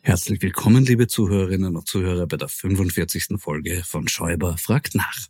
[0.00, 3.38] Herzlich willkommen, liebe Zuhörerinnen und Zuhörer, bei der 45.
[3.38, 5.26] Folge von Schäuber fragt nach.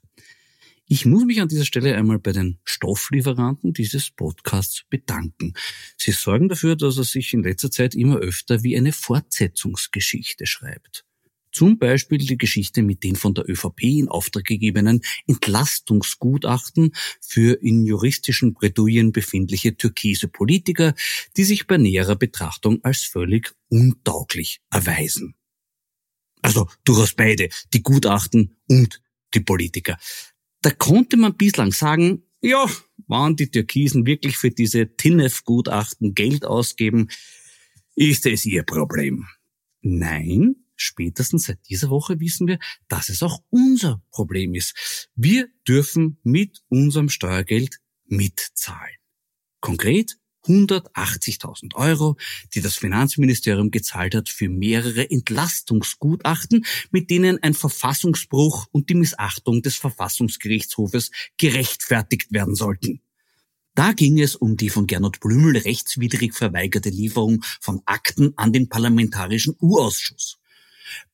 [0.86, 5.54] Ich muss mich an dieser Stelle einmal bei den Stofflieferanten dieses Podcasts bedanken.
[5.96, 11.04] Sie sorgen dafür, dass er sich in letzter Zeit immer öfter wie eine Fortsetzungsgeschichte schreibt.
[11.52, 17.84] Zum Beispiel die Geschichte mit den von der ÖVP in Auftrag gegebenen Entlastungsgutachten für in
[17.84, 20.94] juristischen Bredouillen befindliche türkise Politiker,
[21.36, 25.34] die sich bei näherer Betrachtung als völlig untauglich erweisen.
[26.42, 29.00] Also durchaus beide, die Gutachten und
[29.34, 29.98] die Politiker.
[30.62, 32.66] Da konnte man bislang sagen, ja,
[33.06, 37.08] waren die Türkisen wirklich für diese TINEF-Gutachten Geld ausgeben,
[37.96, 39.26] ist es ihr Problem.
[39.80, 42.58] Nein, spätestens seit dieser Woche wissen wir,
[42.88, 45.08] dass es auch unser Problem ist.
[45.14, 48.96] Wir dürfen mit unserem Steuergeld mitzahlen.
[49.60, 50.18] Konkret
[50.48, 52.16] 180.000 Euro,
[52.54, 59.62] die das Finanzministerium gezahlt hat für mehrere Entlastungsgutachten, mit denen ein Verfassungsbruch und die Missachtung
[59.62, 63.02] des Verfassungsgerichtshofes gerechtfertigt werden sollten.
[63.74, 68.68] Da ging es um die von Gernot Blümel rechtswidrig verweigerte Lieferung von Akten an den
[68.68, 70.38] Parlamentarischen U-Ausschuss.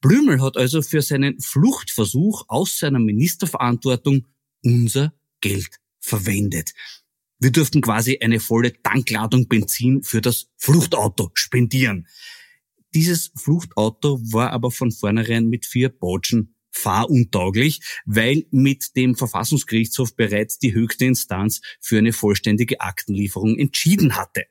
[0.00, 4.26] Blümel hat also für seinen Fluchtversuch aus seiner Ministerverantwortung
[4.62, 6.72] unser Geld verwendet.
[7.38, 12.06] Wir durften quasi eine volle Tankladung Benzin für das Fluchtauto spendieren.
[12.94, 20.58] Dieses Fluchtauto war aber von vornherein mit vier Botschen fahruntauglich, weil mit dem Verfassungsgerichtshof bereits
[20.58, 24.44] die höchste Instanz für eine vollständige Aktenlieferung entschieden hatte.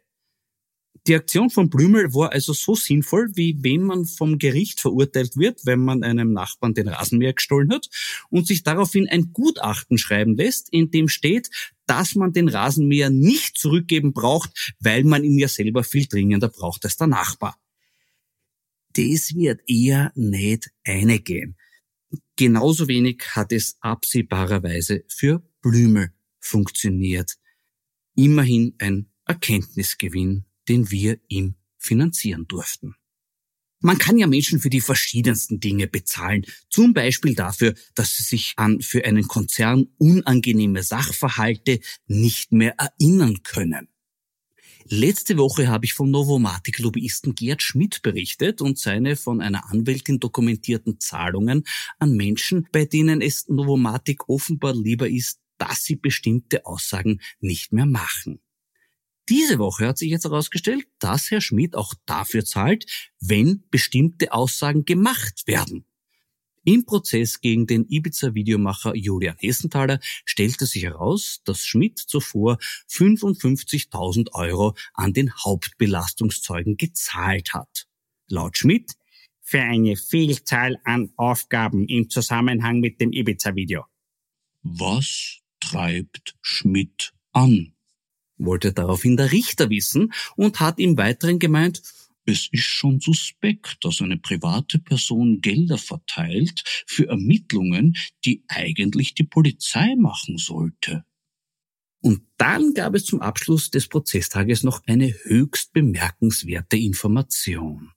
[1.06, 5.66] Die Aktion von Blümel war also so sinnvoll, wie wenn man vom Gericht verurteilt wird,
[5.66, 7.90] wenn man einem Nachbarn den Rasenmäher gestohlen hat
[8.30, 11.50] und sich daraufhin ein Gutachten schreiben lässt, in dem steht,
[11.88, 16.86] dass man den Rasenmäher nicht zurückgeben braucht, weil man ihn ja selber viel dringender braucht
[16.86, 17.58] als der Nachbar.
[18.94, 21.58] Das wird eher nicht eingehen.
[22.36, 27.38] Genauso wenig hat es absehbarerweise für Blümel funktioniert.
[28.16, 32.96] Immerhin ein Erkenntnisgewinn den wir ihm finanzieren durften.
[33.86, 36.46] Man kann ja Menschen für die verschiedensten Dinge bezahlen.
[36.70, 43.44] Zum Beispiel dafür, dass sie sich an für einen Konzern unangenehme Sachverhalte nicht mehr erinnern
[43.44, 43.90] können.
[44.86, 51.02] Letzte Woche habe ich vom Novomatic-Lobbyisten Gerd Schmidt berichtet und seine von einer Anwältin dokumentierten
[51.02, 51.64] Zahlungen
[52.00, 57.86] an Menschen, bei denen es Novomatic offenbar lieber ist, dass sie bestimmte Aussagen nicht mehr
[57.86, 58.43] machen.
[59.34, 62.86] Diese Woche hat sich jetzt herausgestellt, dass Herr Schmidt auch dafür zahlt,
[63.20, 65.86] wenn bestimmte Aussagen gemacht werden.
[66.66, 72.60] Im Prozess gegen den Ibiza-Videomacher Julian Hessenthaler stellte sich heraus, dass Schmidt zuvor
[72.92, 77.88] 55.000 Euro an den Hauptbelastungszeugen gezahlt hat.
[78.28, 78.94] Laut Schmidt
[79.42, 83.84] für eine Vielzahl an Aufgaben im Zusammenhang mit dem Ibiza-Video.
[84.62, 87.73] Was treibt Schmidt an?
[88.46, 91.82] Wollte daraufhin der Richter wissen und hat im Weiteren gemeint,
[92.26, 99.26] es ist schon suspekt, dass eine private Person Gelder verteilt für Ermittlungen, die eigentlich die
[99.26, 101.04] Polizei machen sollte.
[102.02, 107.92] Und dann gab es zum Abschluss des Prozesstages noch eine höchst bemerkenswerte Information.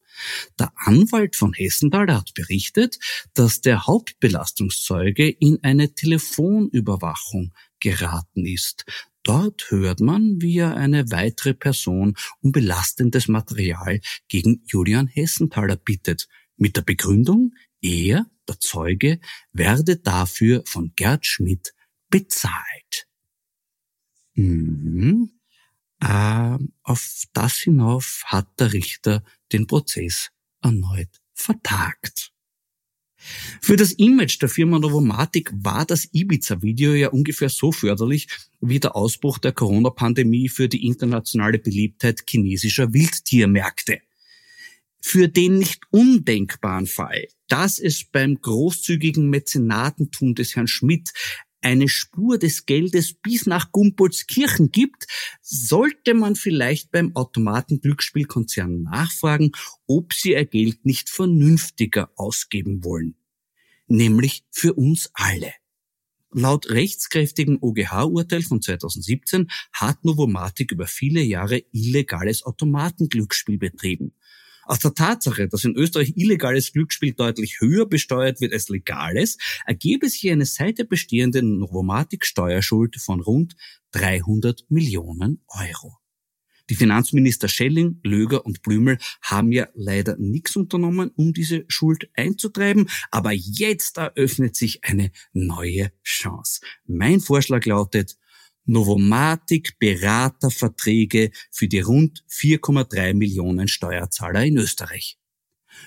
[0.58, 2.98] Der Anwalt von Hessenthal hat berichtet,
[3.34, 8.84] dass der Hauptbelastungszeuge in eine Telefonüberwachung geraten ist.
[9.22, 16.28] Dort hört man, wie er eine weitere Person um belastendes Material gegen Julian Hessenthaler bittet,
[16.56, 17.52] mit der Begründung,
[17.82, 19.20] er, der Zeuge,
[19.52, 21.74] werde dafür von Gerd Schmidt
[22.08, 23.08] bezahlt.
[24.34, 25.32] Mhm.
[26.00, 30.30] Äh, auf das hinauf hat der Richter den Prozess
[30.62, 32.32] erneut vertagt.
[33.60, 38.28] Für das Image der Firma Novomatic war das Ibiza-Video ja ungefähr so förderlich
[38.60, 44.00] wie der Ausbruch der Corona-Pandemie für die internationale Beliebtheit chinesischer Wildtiermärkte.
[45.00, 51.12] Für den nicht undenkbaren Fall, dass es beim großzügigen Mäzenatentum des Herrn Schmidt
[51.66, 55.08] eine Spur des Geldes bis nach Gumpoldskirchen gibt,
[55.42, 59.50] sollte man vielleicht beim Automaten-Glücksspielkonzern nachfragen,
[59.88, 63.16] ob sie ihr Geld nicht vernünftiger ausgeben wollen.
[63.88, 65.52] Nämlich für uns alle.
[66.30, 74.14] Laut rechtskräftigen OGH-Urteil von 2017 hat Novomatic über viele Jahre illegales Automatenglücksspiel betrieben.
[74.66, 80.08] Aus der Tatsache, dass in Österreich illegales Glücksspiel deutlich höher besteuert wird als legales, ergebe
[80.08, 83.54] sich eine seit der bestehenden Novomatic-Steuerschuld von rund
[83.92, 85.98] 300 Millionen Euro.
[86.68, 92.88] Die Finanzminister Schelling, Löger und Blümel haben ja leider nichts unternommen, um diese Schuld einzutreiben,
[93.12, 96.60] aber jetzt eröffnet sich eine neue Chance.
[96.86, 98.16] Mein Vorschlag lautet,
[98.66, 105.18] Novomatic Beraterverträge für die rund 4,3 Millionen Steuerzahler in Österreich.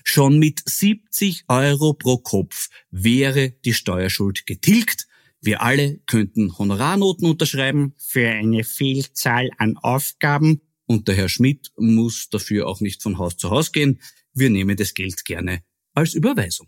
[0.04, 5.08] Schon mit 70 Euro pro Kopf wäre die Steuerschuld getilgt.
[5.42, 12.30] Wir alle könnten Honorarnoten unterschreiben für eine Vielzahl an Aufgaben und der Herr Schmidt muss
[12.30, 14.02] dafür auch nicht von Haus zu Haus gehen.
[14.34, 16.68] Wir nehmen das Geld gerne als Überweisung.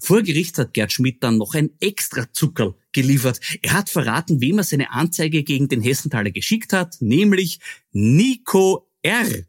[0.00, 3.40] Vor Gericht hat Gerd Schmidt dann noch ein extra Zuckerl geliefert.
[3.62, 7.60] Er hat verraten, wem er seine Anzeige gegen den Hessenthaler geschickt hat, nämlich
[7.92, 9.44] Nico R.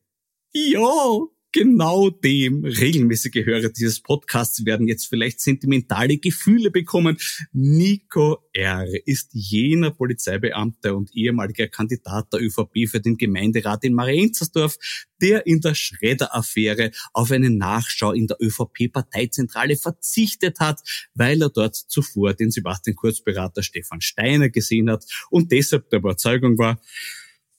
[0.53, 1.19] Ja,
[1.55, 7.17] genau dem regelmäßige Hörer dieses Podcasts werden jetzt vielleicht sentimentale Gefühle bekommen.
[7.53, 8.85] Nico R.
[9.05, 14.75] ist jener Polizeibeamte und ehemaliger Kandidat der ÖVP für den Gemeinderat in Marienzersdorf,
[15.21, 20.81] der in der Schredder-Affäre auf eine Nachschau in der ÖVP-Parteizentrale verzichtet hat,
[21.13, 26.57] weil er dort zuvor den Sebastian Kurz-Berater Stefan Steiner gesehen hat und deshalb der Überzeugung
[26.57, 26.81] war,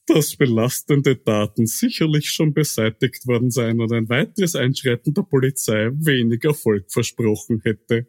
[0.07, 6.43] dass belastende Daten sicherlich schon beseitigt worden seien und ein weiteres Einschreiten der Polizei wenig
[6.43, 8.07] Erfolg versprochen hätte.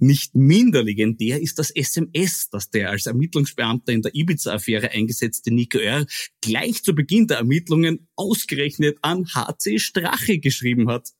[0.00, 5.78] Nicht minder legendär ist das SMS, das der als Ermittlungsbeamter in der Ibiza-Affäre eingesetzte Nico
[5.78, 6.06] R.
[6.40, 11.10] gleich zu Beginn der Ermittlungen ausgerechnet an HC Strache geschrieben hat.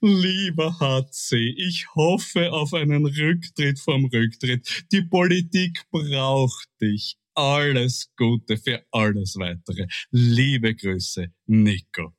[0.00, 4.86] Lieber HC, ich hoffe auf einen Rücktritt vom Rücktritt.
[4.90, 9.86] Die Politik braucht dich alles Gute für alles weitere.
[10.10, 12.14] Liebe Grüße, Nico.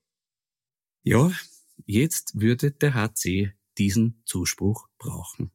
[1.04, 1.32] Ja,
[1.86, 5.52] jetzt würde der HC diesen Zuspruch brauchen.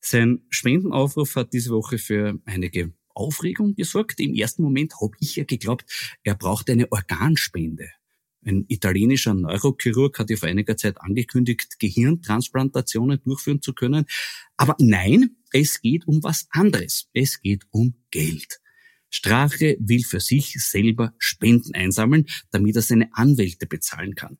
[0.00, 4.18] Sein Spendenaufruf hat diese Woche für einige Aufregung gesorgt.
[4.20, 7.90] Im ersten Moment habe ich ja geglaubt, er braucht eine Organspende.
[8.42, 14.06] Ein italienischer Neurochirurg hat ja vor einiger Zeit angekündigt, Gehirntransplantationen durchführen zu können.
[14.56, 17.08] Aber nein, es geht um was anderes.
[17.12, 18.60] Es geht um Geld.
[19.10, 24.38] Strache will für sich selber Spenden einsammeln, damit er seine Anwälte bezahlen kann.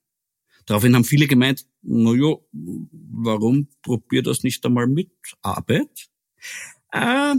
[0.67, 5.11] Daraufhin haben viele gemeint, na ja, warum probiert das nicht einmal mit
[5.43, 6.11] Arbeit?
[6.93, 7.35] Äh,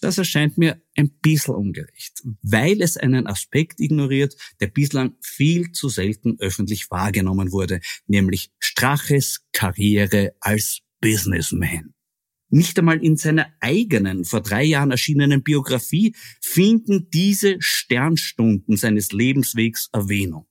[0.00, 5.88] das erscheint mir ein bisschen ungerecht, weil es einen Aspekt ignoriert, der bislang viel zu
[5.88, 11.95] selten öffentlich wahrgenommen wurde, nämlich Straches Karriere als Businessman.
[12.48, 19.88] Nicht einmal in seiner eigenen, vor drei Jahren erschienenen Biografie finden diese Sternstunden seines Lebenswegs
[19.92, 20.46] Erwähnung.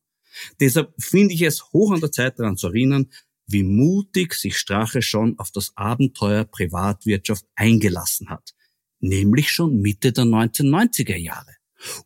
[0.59, 3.07] Deshalb finde ich es hoch an der Zeit daran zu erinnern,
[3.47, 8.53] wie mutig sich Strache schon auf das Abenteuer Privatwirtschaft eingelassen hat,
[8.99, 11.54] nämlich schon Mitte der 1990er Jahre.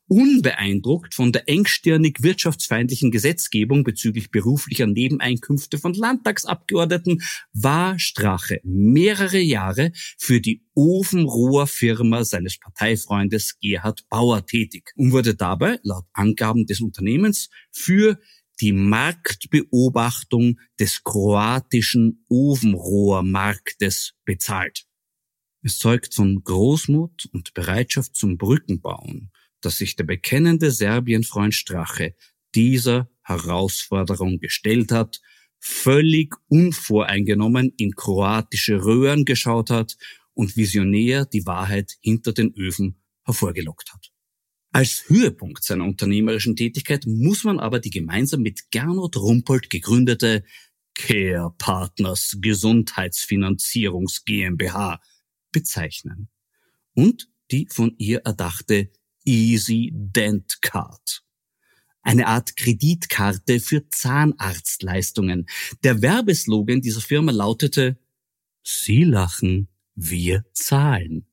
[0.07, 7.21] Unbeeindruckt von der engstirnig wirtschaftsfeindlichen Gesetzgebung bezüglich beruflicher Nebeneinkünfte von Landtagsabgeordneten
[7.53, 15.79] war Strache mehrere Jahre für die Ofenrohrfirma seines Parteifreundes Gerhard Bauer tätig und wurde dabei,
[15.83, 18.19] laut Angaben des Unternehmens, für
[18.61, 24.85] die Marktbeobachtung des kroatischen Ofenrohrmarktes bezahlt.
[25.61, 29.31] Es zeugt von Großmut und Bereitschaft zum Brückenbauen,
[29.61, 32.15] dass sich der bekennende Serbienfreund Strache
[32.55, 35.21] dieser Herausforderung gestellt hat,
[35.59, 39.97] völlig unvoreingenommen in kroatische Röhren geschaut hat
[40.33, 44.11] und visionär die Wahrheit hinter den Öfen hervorgelockt hat.
[44.71, 50.43] Als Höhepunkt seiner unternehmerischen Tätigkeit muss man aber die gemeinsam mit Gernot Rumpold gegründete
[50.93, 55.01] Care Partners Gesundheitsfinanzierungs GmbH
[55.51, 56.29] bezeichnen
[56.93, 58.91] und die von ihr erdachte
[59.29, 61.23] Easy Dent Card.
[62.01, 65.45] Eine Art Kreditkarte für Zahnarztleistungen.
[65.83, 67.99] Der Werbeslogan dieser Firma lautete
[68.63, 71.27] Sie lachen, wir zahlen.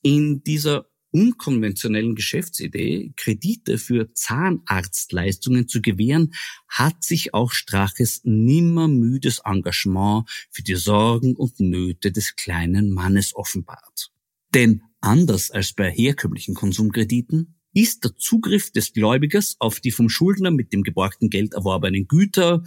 [0.00, 6.32] In dieser unkonventionellen Geschäftsidee, Kredite für Zahnarztleistungen zu gewähren,
[6.68, 14.10] hat sich auch Straches nimmermüdes Engagement für die Sorgen und Nöte des kleinen Mannes offenbart.
[14.54, 20.50] Denn anders als bei herkömmlichen Konsumkrediten ist der Zugriff des Gläubigers auf die vom Schuldner
[20.50, 22.64] mit dem geborgten Geld erworbenen Güter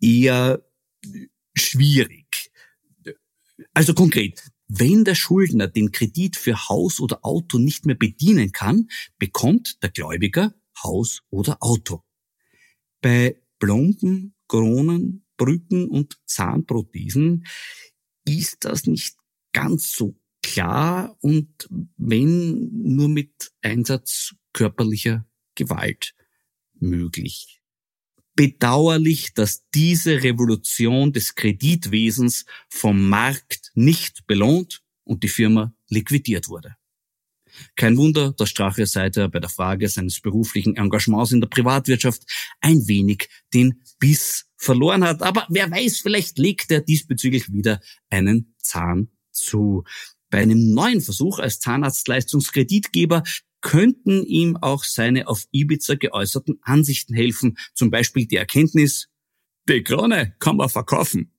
[0.00, 0.64] eher
[1.54, 2.50] schwierig.
[3.72, 8.88] Also konkret, wenn der Schuldner den Kredit für Haus oder Auto nicht mehr bedienen kann,
[9.18, 12.02] bekommt der Gläubiger Haus oder Auto.
[13.00, 17.46] Bei Plomben, Kronen, Brücken und Zahnprothesen
[18.24, 19.16] ist das nicht
[19.52, 26.14] ganz so klar und wenn nur mit Einsatz körperlicher Gewalt
[26.74, 27.60] möglich.
[28.36, 36.76] Bedauerlich, dass diese Revolution des Kreditwesens vom Markt nicht belohnt und die Firma liquidiert wurde.
[37.76, 42.24] Kein Wunder, dass Strache seither bei der Frage seines beruflichen Engagements in der Privatwirtschaft
[42.60, 45.22] ein wenig den Biss verloren hat.
[45.22, 49.84] Aber wer weiß, vielleicht legt er diesbezüglich wieder einen Zahn zu.
[50.34, 53.22] Bei einem neuen Versuch als Zahnarztleistungskreditgeber
[53.60, 59.10] könnten ihm auch seine auf Ibiza geäußerten Ansichten helfen, zum Beispiel die Erkenntnis,
[59.68, 61.30] die Krone kann man verkaufen.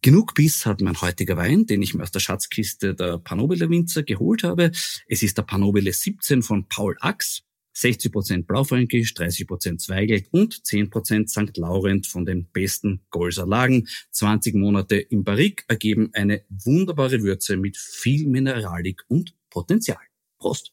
[0.00, 4.04] Genug Biss hat mein heutiger Wein, den ich mir aus der Schatzkiste der Panobile Winzer
[4.04, 4.70] geholt habe.
[5.08, 7.42] Es ist der Panobile 17 von Paul Ax.
[7.80, 11.56] 60% Blaufränkisch, 30% Zweigelt und 10% St.
[11.56, 13.88] Laurent von den besten Golser Lagen.
[14.10, 19.98] 20 Monate im Barrik ergeben eine wunderbare Würze mit viel Mineralik und Potenzial.
[20.38, 20.72] Prost!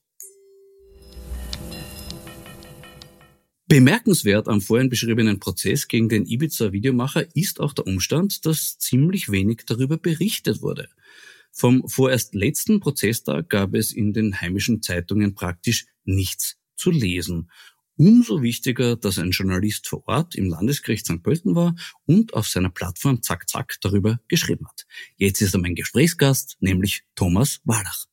[3.69, 9.63] Bemerkenswert am vorhin beschriebenen Prozess gegen den Ibiza-Videomacher ist auch der Umstand, dass ziemlich wenig
[9.65, 10.87] darüber berichtet wurde.
[11.51, 17.50] Vom vorerst letzten Prozesstag gab es in den heimischen Zeitungen praktisch nichts zu lesen.
[17.98, 21.24] Umso wichtiger, dass ein Journalist vor Ort im Landesgericht St.
[21.24, 24.86] Pölten war und auf seiner Plattform Zack Zack darüber geschrieben hat.
[25.15, 28.05] Jetzt ist er mein Gesprächsgast, nämlich Thomas Wallach.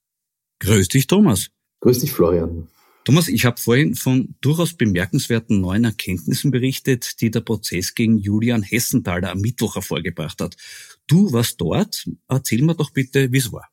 [0.60, 1.50] Grüß dich, Thomas.
[1.80, 2.68] Grüß dich, Florian.
[3.04, 8.62] Thomas, ich habe vorhin von durchaus bemerkenswerten neuen Erkenntnissen berichtet, die der Prozess gegen Julian
[8.62, 10.56] Hessenthaler am Mittwoch hervorgebracht hat.
[11.06, 12.08] Du warst dort.
[12.28, 13.68] Erzähl mir doch bitte, wie es war.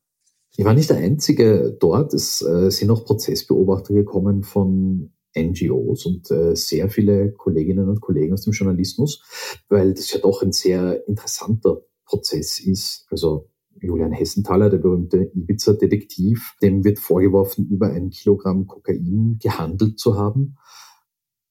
[0.57, 2.13] Ich war nicht der Einzige dort.
[2.13, 8.33] Es äh, sind auch Prozessbeobachter gekommen von NGOs und äh, sehr viele Kolleginnen und Kollegen
[8.33, 9.23] aus dem Journalismus,
[9.69, 13.07] weil das ja doch ein sehr interessanter Prozess ist.
[13.09, 20.17] Also Julian Hessenthaler, der berühmte Ibiza-Detektiv, dem wird vorgeworfen, über ein Kilogramm Kokain gehandelt zu
[20.17, 20.57] haben.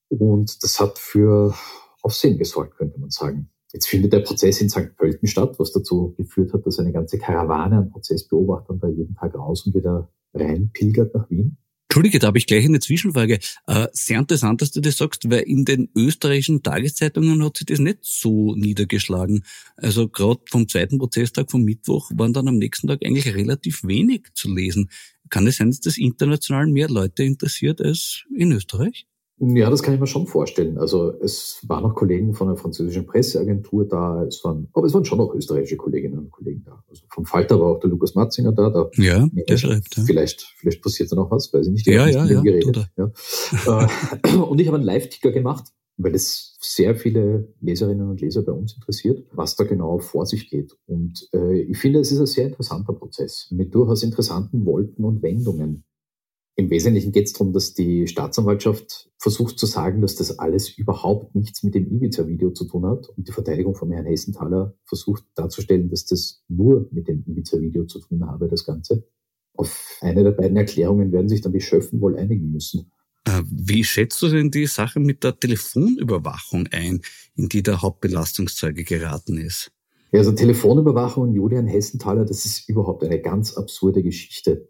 [0.09, 1.55] Und das hat für
[2.03, 3.51] Aufsehen gesorgt, könnte man sagen.
[3.73, 4.97] Jetzt findet der Prozess in St.
[4.97, 9.35] Pölten statt, was dazu geführt hat, dass eine ganze Karawane an Prozessbeobachtern da jeden Tag
[9.35, 11.57] raus und wieder rein pilgert nach Wien.
[11.91, 13.41] Entschuldige, da habe ich gleich eine Zwischenfrage.
[13.67, 17.81] Äh, sehr interessant, dass du das sagst, weil in den österreichischen Tageszeitungen hat sich das
[17.81, 19.45] nicht so niedergeschlagen.
[19.77, 24.29] Also gerade vom zweiten Prozesstag vom Mittwoch waren dann am nächsten Tag eigentlich relativ wenig
[24.35, 24.89] zu lesen.
[25.31, 29.09] Kann es sein, dass das international mehr Leute interessiert als in Österreich?
[29.43, 30.77] Ja, das kann ich mir schon vorstellen.
[30.77, 35.07] Also es waren auch Kollegen von der französischen Presseagentur da, es waren, aber es waren
[35.07, 36.85] schon auch österreichische Kolleginnen und Kollegen da.
[36.89, 38.69] Also vom Falter war auch der Lukas Matzinger da.
[38.69, 39.97] da ja, der schreibt.
[39.97, 40.05] Ja.
[40.05, 41.87] Vielleicht, vielleicht passiert da noch was, weiß ich nicht.
[41.87, 42.91] Ja, ja, ja, geredet.
[42.99, 43.11] ja.
[43.67, 48.53] Äh, und ich habe einen Live-Ticker gemacht weil es sehr viele Leserinnen und Leser bei
[48.53, 50.77] uns interessiert, was da genau vor sich geht.
[50.87, 55.23] Und äh, ich finde, es ist ein sehr interessanter Prozess mit durchaus interessanten Wolken und
[55.23, 55.85] Wendungen.
[56.57, 61.35] Im Wesentlichen geht es darum, dass die Staatsanwaltschaft versucht zu sagen, dass das alles überhaupt
[61.35, 63.09] nichts mit dem Ibiza-Video zu tun hat.
[63.17, 68.01] Und die Verteidigung von Herrn Hessenthaler versucht darzustellen, dass das nur mit dem Ibiza-Video zu
[68.01, 69.07] tun habe, das Ganze.
[69.55, 72.93] Auf eine der beiden Erklärungen werden sich dann die Schöffen wohl einigen müssen.
[73.25, 77.01] Äh, wie schätzt du denn die Sache mit der Telefonüberwachung ein,
[77.37, 79.71] in die der Hauptbelastungszeuge geraten ist?
[80.13, 84.69] Ja, also Telefonüberwachung und Julian Hessenthaler, das ist überhaupt eine ganz absurde Geschichte.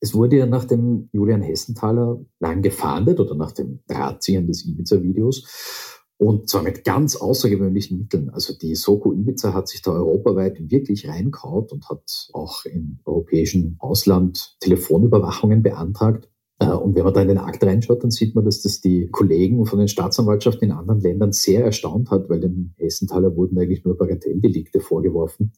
[0.00, 5.88] Es wurde ja nach dem Julian Hessenthaler lang gefahndet oder nach dem Drahtziehen des Ibiza-Videos
[6.18, 8.28] und zwar mit ganz außergewöhnlichen Mitteln.
[8.30, 13.76] Also die Soko Ibiza hat sich da europaweit wirklich reinkaut und hat auch im europäischen
[13.78, 16.28] Ausland Telefonüberwachungen beantragt.
[16.58, 19.08] Äh, und wenn man da in den Akt reinschaut, dann sieht man, dass das die
[19.10, 23.84] Kollegen von den Staatsanwaltschaften in anderen Ländern sehr erstaunt hat, weil dem Hessenthaler wurden eigentlich
[23.84, 25.52] nur Bagatelldelikte vorgeworfen.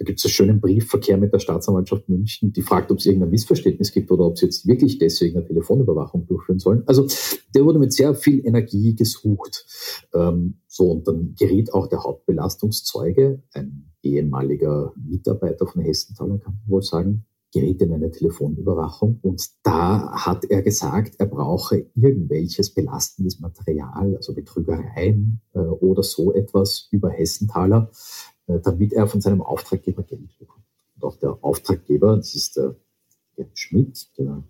[0.00, 3.28] Da gibt es einen schönen Briefverkehr mit der Staatsanwaltschaft München, die fragt, ob es irgendein
[3.28, 6.84] Missverständnis gibt oder ob sie jetzt wirklich deswegen eine Telefonüberwachung durchführen sollen.
[6.86, 7.06] Also
[7.54, 9.66] der wurde mit sehr viel Energie gesucht.
[10.14, 16.70] Ähm, so, und dann geriet auch der Hauptbelastungszeuge, ein ehemaliger Mitarbeiter von Hessenthaler, kann man
[16.70, 19.18] wohl sagen, geriet in eine Telefonüberwachung.
[19.22, 26.32] Und da hat er gesagt, er brauche irgendwelches belastendes Material, also Betrügereien äh, oder so
[26.32, 27.90] etwas über Hessenthaler,
[28.58, 30.64] damit er von seinem Auftraggeber Geld bekommt.
[30.96, 32.76] Und auch der Auftraggeber, das ist der
[33.36, 34.42] Gerd Schmidt, der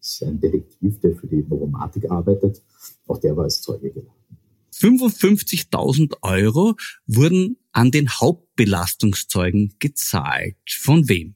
[0.00, 2.62] ist ein Detektiv, der für die Novomatik arbeitet,
[3.06, 4.12] auch der war als Zeuge geladen.
[4.72, 6.74] 55.000 Euro
[7.06, 10.56] wurden an den Hauptbelastungszeugen gezahlt.
[10.68, 11.34] Von wem?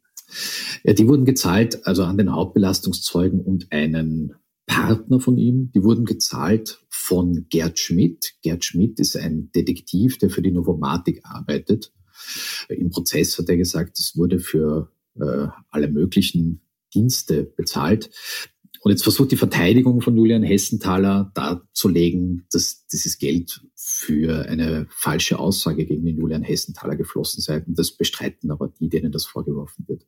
[0.84, 4.34] Ja, die wurden gezahlt, also an den Hauptbelastungszeugen und einen
[4.66, 5.70] Partner von ihm.
[5.74, 8.34] Die wurden gezahlt von Gerd Schmidt.
[8.42, 11.92] Gerd Schmidt ist ein Detektiv, der für die Novomatik arbeitet.
[12.68, 16.62] Im Prozess hat er gesagt, es wurde für äh, alle möglichen
[16.94, 18.10] Dienste bezahlt.
[18.82, 25.38] Und jetzt versucht die Verteidigung von Julian Hessenthaler darzulegen, dass dieses Geld für eine falsche
[25.38, 27.62] Aussage gegen den Julian Hessenthaler geflossen sei.
[27.62, 30.04] Und das bestreiten aber die, denen das vorgeworfen wird.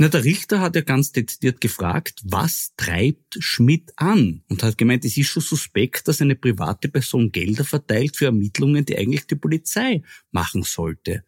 [0.00, 4.44] Na, der Richter hat ja ganz dezidiert gefragt, was treibt Schmidt an?
[4.48, 8.84] Und hat gemeint, es ist schon suspekt, dass eine private Person Gelder verteilt für Ermittlungen,
[8.84, 11.24] die eigentlich die Polizei machen sollte.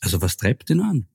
[0.00, 1.06] Also was treibt den an?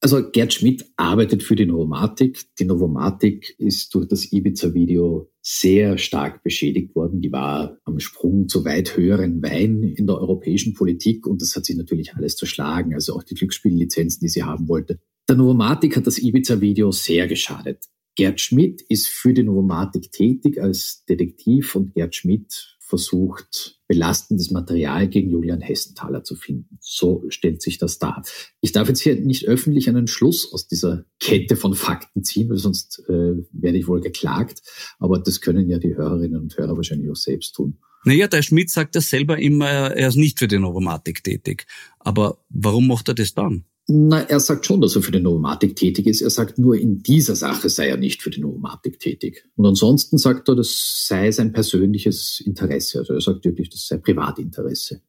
[0.00, 2.54] Also Gerd Schmidt arbeitet für die Novomatik.
[2.58, 7.22] Die Novomatik ist durch das Ibiza-Video sehr stark beschädigt worden.
[7.22, 11.64] Die war am Sprung zu weit höheren Wein in der europäischen Politik und das hat
[11.64, 12.92] sie natürlich alles zerschlagen.
[12.92, 15.00] Also auch die Glücksspiellizenzen, die sie haben wollte.
[15.28, 17.86] Der Novomatik hat das Ibiza-Video sehr geschadet.
[18.16, 25.08] Gerd Schmidt ist für die Novomatik tätig als Detektiv und Gerd Schmidt versucht, belastendes Material
[25.08, 26.78] gegen Julian Hessenthaler zu finden.
[26.80, 28.22] So stellt sich das dar.
[28.60, 32.58] Ich darf jetzt hier nicht öffentlich einen Schluss aus dieser Kette von Fakten ziehen, weil
[32.58, 34.62] sonst äh, werde ich wohl geklagt.
[35.00, 37.78] Aber das können ja die Hörerinnen und Hörer wahrscheinlich auch selbst tun.
[38.04, 41.66] Naja, der Schmidt sagt ja selber immer, er ist nicht für die Novomatik tätig.
[41.98, 43.64] Aber warum macht er das dann?
[43.88, 46.20] Na, er sagt schon, dass er für die Novomatik tätig ist.
[46.20, 49.44] Er sagt nur, in dieser Sache sei er nicht für die Novomatik tätig.
[49.54, 52.98] Und ansonsten sagt er, das sei sein persönliches Interesse.
[52.98, 55.02] Also er sagt wirklich, das sei Privatinteresse.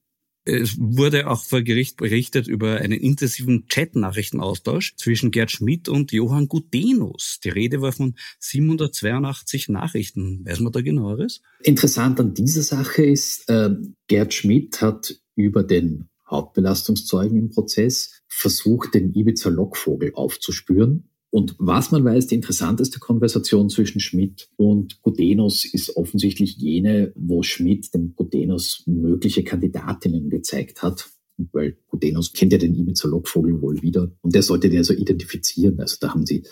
[0.50, 6.48] Es wurde auch vor Gericht berichtet über einen intensiven Chat-Nachrichtenaustausch zwischen Gerd Schmidt und Johann
[6.48, 7.40] Gudenus.
[7.44, 10.46] Die Rede war von 782 Nachrichten.
[10.46, 11.42] Weiß man da genaueres?
[11.64, 13.72] Interessant an dieser Sache ist, äh,
[14.08, 21.10] Gerd Schmidt hat über den Hauptbelastungszeugen im Prozess versucht, den Ibiza-Lockvogel aufzuspüren.
[21.30, 27.44] Und was man weiß, die interessanteste Konversation zwischen Schmidt und Gudenus ist offensichtlich jene, wo
[27.44, 31.10] Schmidt dem Gudenus mögliche Kandidatinnen gezeigt hat.
[31.52, 34.12] Weil Gudenus kennt ja den Ibiza-Lockvogel wohl wieder.
[34.22, 35.80] Und der sollte den also identifizieren.
[35.80, 36.44] Also da haben sie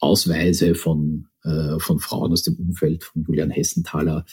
[0.00, 4.24] Ausweise von äh, von Frauen aus dem Umfeld von Julian Hessenthaler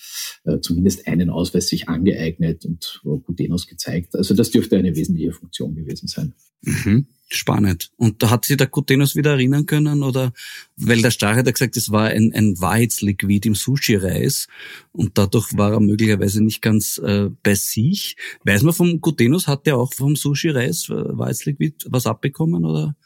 [0.46, 4.16] äh, zumindest einen Ausweis sich angeeignet und Gudenus gezeigt.
[4.16, 6.34] Also das dürfte eine wesentliche Funktion gewesen sein.
[6.62, 7.08] Mhm.
[7.34, 7.92] Spannend.
[7.96, 10.34] Und da hat sich der Gutenus wieder erinnern können oder,
[10.76, 14.48] weil der Starr hat ja gesagt, es war ein, ein Wahrheitsliquid im Sushi-Reis
[14.92, 18.18] und dadurch war er möglicherweise nicht ganz äh, bei sich.
[18.44, 22.98] Weiß man vom Gutenus, hat der auch vom Sushi-Reis äh, Wahrheitsliquid was abbekommen oder?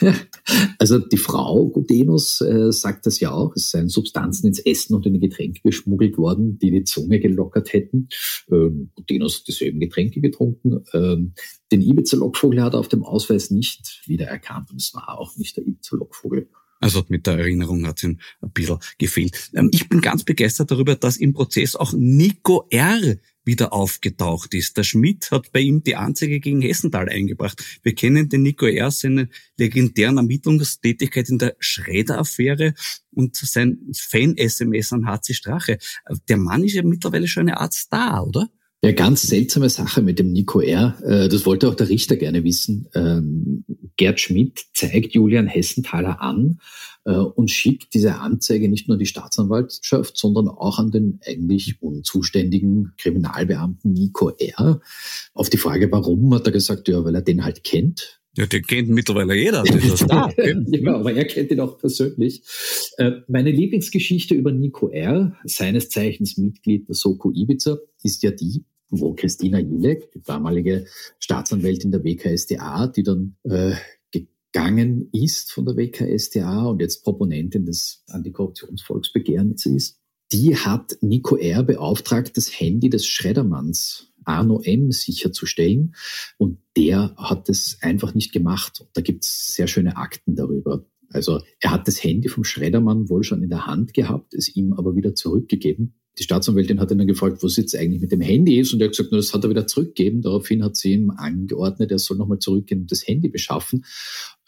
[0.78, 5.04] Also die Frau Gudenus äh, sagt das ja auch, es seien Substanzen ins Essen und
[5.04, 8.08] in die Getränke geschmuggelt worden, die die Zunge gelockert hätten.
[8.50, 10.84] Ähm, Gudenus hat dieselben Getränke getrunken.
[10.92, 11.34] Ähm,
[11.72, 15.66] den Ibiza-Lockvogel hat er auf dem Ausweis nicht wiedererkannt und es war auch nicht der
[15.66, 16.48] Ibiza-Lockvogel.
[16.78, 19.50] Also mit der Erinnerung hat es ihm ein bisschen gefehlt.
[19.54, 23.16] Ähm, ich bin ganz begeistert darüber, dass im Prozess auch Nico R
[23.46, 24.76] wieder aufgetaucht ist.
[24.76, 27.80] Der Schmidt hat bei ihm die Anzeige gegen Hessenthal eingebracht.
[27.82, 28.90] Wir kennen den Nico R.
[28.90, 32.74] seine legendären Ermittlungstätigkeit in der Schredder-Affäre
[33.12, 35.78] und sein Fan-SMS an HC Strache.
[36.28, 38.50] Der Mann ist ja mittlerweile schon eine Art Star, oder?
[38.82, 40.98] Ja, ganz seltsame Sache mit dem Nico R.
[41.02, 42.88] Äh, das wollte auch der Richter gerne wissen.
[42.94, 43.64] Ähm,
[43.96, 46.60] Gerd Schmidt zeigt Julian Hessenthaler an
[47.04, 51.80] äh, und schickt diese Anzeige nicht nur an die Staatsanwaltschaft, sondern auch an den eigentlich
[51.80, 54.80] unzuständigen Kriminalbeamten Nico R.
[55.32, 58.20] Auf die Frage, warum, hat er gesagt, ja, weil er den halt kennt.
[58.36, 59.64] Ja, den kennt mittlerweile jeder.
[60.08, 62.42] ja, aber er kennt ihn auch persönlich.
[62.98, 68.64] Äh, meine Lieblingsgeschichte über Nico R., seines Zeichens Mitglied der Soko Ibiza, ist ja die,
[68.88, 70.86] wo Christina Jilek, die damalige
[71.18, 73.74] Staatsanwältin der WKSDA, die dann äh,
[74.10, 80.00] gegangen ist von der WKSDA und jetzt Proponentin des Antikorruptionsvolksbegehrens ist,
[80.32, 81.62] die hat Nico R.
[81.62, 84.90] beauftragt, das Handy des Schreddermanns Arno M.
[84.90, 85.94] sicherzustellen.
[86.36, 88.86] Und der hat es einfach nicht gemacht.
[88.94, 90.84] Da gibt es sehr schöne Akten darüber.
[91.10, 94.72] Also er hat das Handy vom Schreddermann wohl schon in der Hand gehabt, es ihm
[94.72, 95.94] aber wieder zurückgegeben.
[96.18, 98.72] Die Staatsanwältin hat ihn dann gefragt, was jetzt eigentlich mit dem Handy ist.
[98.72, 100.22] Und er hat gesagt, nur das hat er wieder zurückgegeben.
[100.22, 103.84] Daraufhin hat sie ihm angeordnet, er soll nochmal zurückgehen und das Handy beschaffen.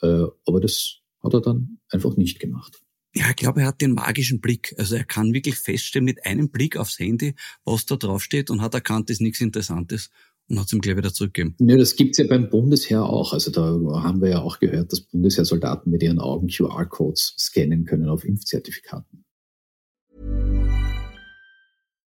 [0.00, 2.81] Äh, aber das hat er dann einfach nicht gemacht.
[3.14, 4.74] Ja, ich glaube, er hat den magischen Blick.
[4.78, 8.74] Also er kann wirklich feststellen mit einem Blick aufs Handy, was da draufsteht und hat
[8.74, 10.11] erkannt, ist nichts Interessantes
[10.48, 11.54] und hat es ihm gleich wieder zurückgegeben.
[11.59, 13.33] Nö, das gibt's ja beim Bundesheer auch.
[13.33, 13.62] Also da
[14.02, 19.24] haben wir ja auch gehört, dass Bundesheersoldaten mit ihren Augen QR-Codes scannen können auf Impfzertifikaten.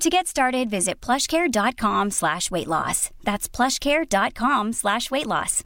[0.00, 3.10] To get started, visit plushcare.com slash weight loss.
[3.24, 5.64] That's plushcare.com slash weight loss.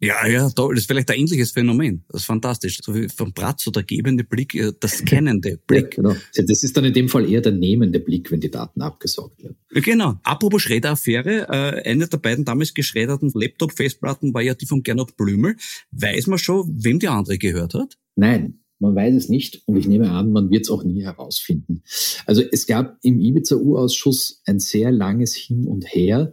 [0.00, 0.74] Ja, ja, toll.
[0.74, 2.04] Das ist vielleicht ein ähnliches Phänomen.
[2.08, 2.78] Das ist fantastisch.
[2.82, 5.96] So wie vom Bratz so der gebende Blick, äh, der scannende Blick.
[5.96, 6.16] Ja, genau.
[6.34, 9.56] Das ist dann in dem Fall eher der nehmende Blick, wenn die Daten abgesaugt werden.
[9.70, 10.18] Genau.
[10.22, 15.56] Apropos Schredder-Affäre, äh, eine der beiden damals geschredderten Laptop-Festplatten war ja die von Gernot Blümel.
[15.92, 17.96] Weiß man schon, wem die andere gehört hat?
[18.14, 18.60] Nein.
[18.80, 21.82] Man weiß es nicht und ich nehme an, man wird es auch nie herausfinden.
[22.26, 26.32] Also es gab im Ibiza-U-Ausschuss ein sehr langes Hin und Her.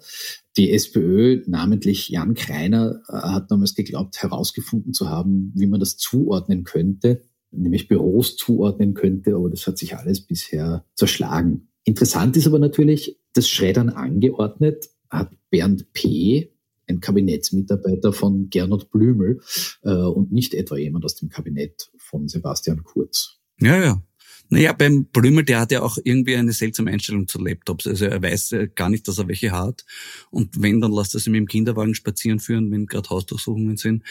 [0.58, 5.98] Die SPÖ, namentlich Jan Kreiner, äh, hat damals geglaubt, herausgefunden zu haben, wie man das
[5.98, 11.68] zuordnen könnte, nämlich Büros zuordnen könnte, aber das hat sich alles bisher zerschlagen.
[11.84, 16.52] Interessant ist aber natürlich, das Schreddern angeordnet hat Bernd P.,
[16.88, 19.42] ein Kabinettsmitarbeiter von Gernot Blümel
[19.84, 23.38] äh, und nicht etwa jemand aus dem Kabinett von Sebastian Kurz.
[23.60, 24.02] Ja, ja.
[24.50, 27.88] Naja, beim Blümel, der hat ja auch irgendwie eine seltsame Einstellung zu Laptops.
[27.88, 29.84] Also er weiß gar nicht, dass er welche hat.
[30.30, 34.04] Und wenn, dann lässt er sie mit dem Kinderwagen spazieren führen, wenn gerade Hausdurchsuchungen sind.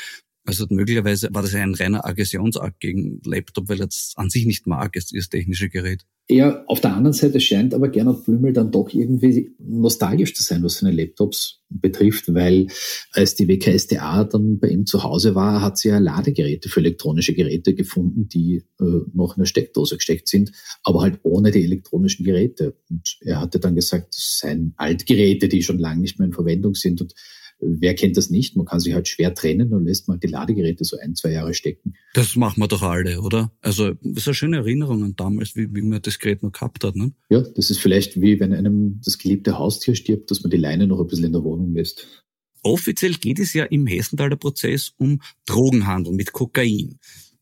[0.46, 4.66] Also möglicherweise war das ein reiner Aggressionsakt gegen Laptop, weil er es an sich nicht
[4.66, 6.04] mag, das technische Gerät.
[6.28, 10.62] Ja, auf der anderen Seite scheint aber Gernot Blümel dann doch irgendwie nostalgisch zu sein,
[10.62, 12.68] was seine Laptops betrifft, weil
[13.12, 17.34] als die WKSDA dann bei ihm zu Hause war, hat sie ja Ladegeräte für elektronische
[17.34, 20.52] Geräte gefunden, die äh, noch in der Steckdose gesteckt sind,
[20.82, 22.74] aber halt ohne die elektronischen Geräte.
[22.88, 26.74] Und er hatte dann gesagt, das seien Altgeräte, die schon lange nicht mehr in Verwendung
[26.74, 27.14] sind und
[27.60, 28.56] Wer kennt das nicht?
[28.56, 31.54] Man kann sich halt schwer trennen und lässt mal die Ladegeräte so ein, zwei Jahre
[31.54, 31.94] stecken.
[32.12, 33.52] Das machen wir doch alle, oder?
[33.60, 36.84] Also, das ist eine schöne Erinnerung an damals, wie, wie man das Gerät noch gehabt
[36.84, 37.12] hat, ne?
[37.30, 40.86] Ja, das ist vielleicht wie wenn einem das geliebte Haustier stirbt, dass man die Leine
[40.86, 42.24] noch ein bisschen in der Wohnung lässt.
[42.62, 46.98] Offiziell geht es ja im Hessenthaler Prozess um Drogenhandel mit Kokain.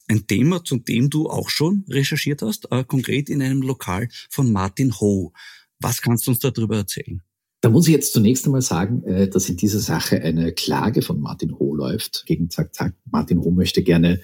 [0.09, 4.53] Ein Thema, zu dem du auch schon recherchiert hast, äh, konkret in einem Lokal von
[4.53, 5.33] Martin Ho.
[5.81, 7.23] Was kannst du uns darüber erzählen?
[7.63, 11.21] Da muss ich jetzt zunächst einmal sagen, äh, dass in dieser Sache eine Klage von
[11.21, 12.95] Martin Ho läuft gegen Zack Zack.
[13.09, 14.21] Martin Ho möchte gerne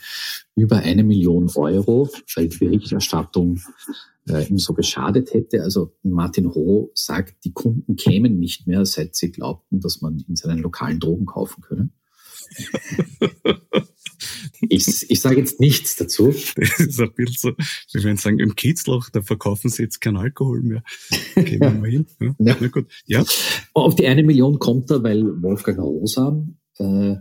[0.57, 3.61] über eine Million Euro, weil die Berichterstattung
[4.29, 5.63] äh, ihm so geschadet hätte.
[5.63, 10.35] Also Martin Ho sagt, die Kunden kämen nicht mehr, seit sie glaubten, dass man in
[10.35, 11.91] seinen lokalen Drogen kaufen könne.
[14.61, 16.35] Ich, ich sage jetzt nichts dazu.
[16.57, 20.17] Das ist ein bisschen so, wie wenn sagen, im Kiezloch, da verkaufen sie jetzt keinen
[20.17, 20.83] Alkohol mehr.
[21.35, 22.07] Gehen wir mal hin.
[22.21, 22.27] Ja.
[22.39, 22.57] ja.
[22.61, 22.87] Na gut.
[23.07, 23.25] Ja.
[23.75, 27.17] Auf die eine Million kommt er, weil Wolfgang Rosam äh,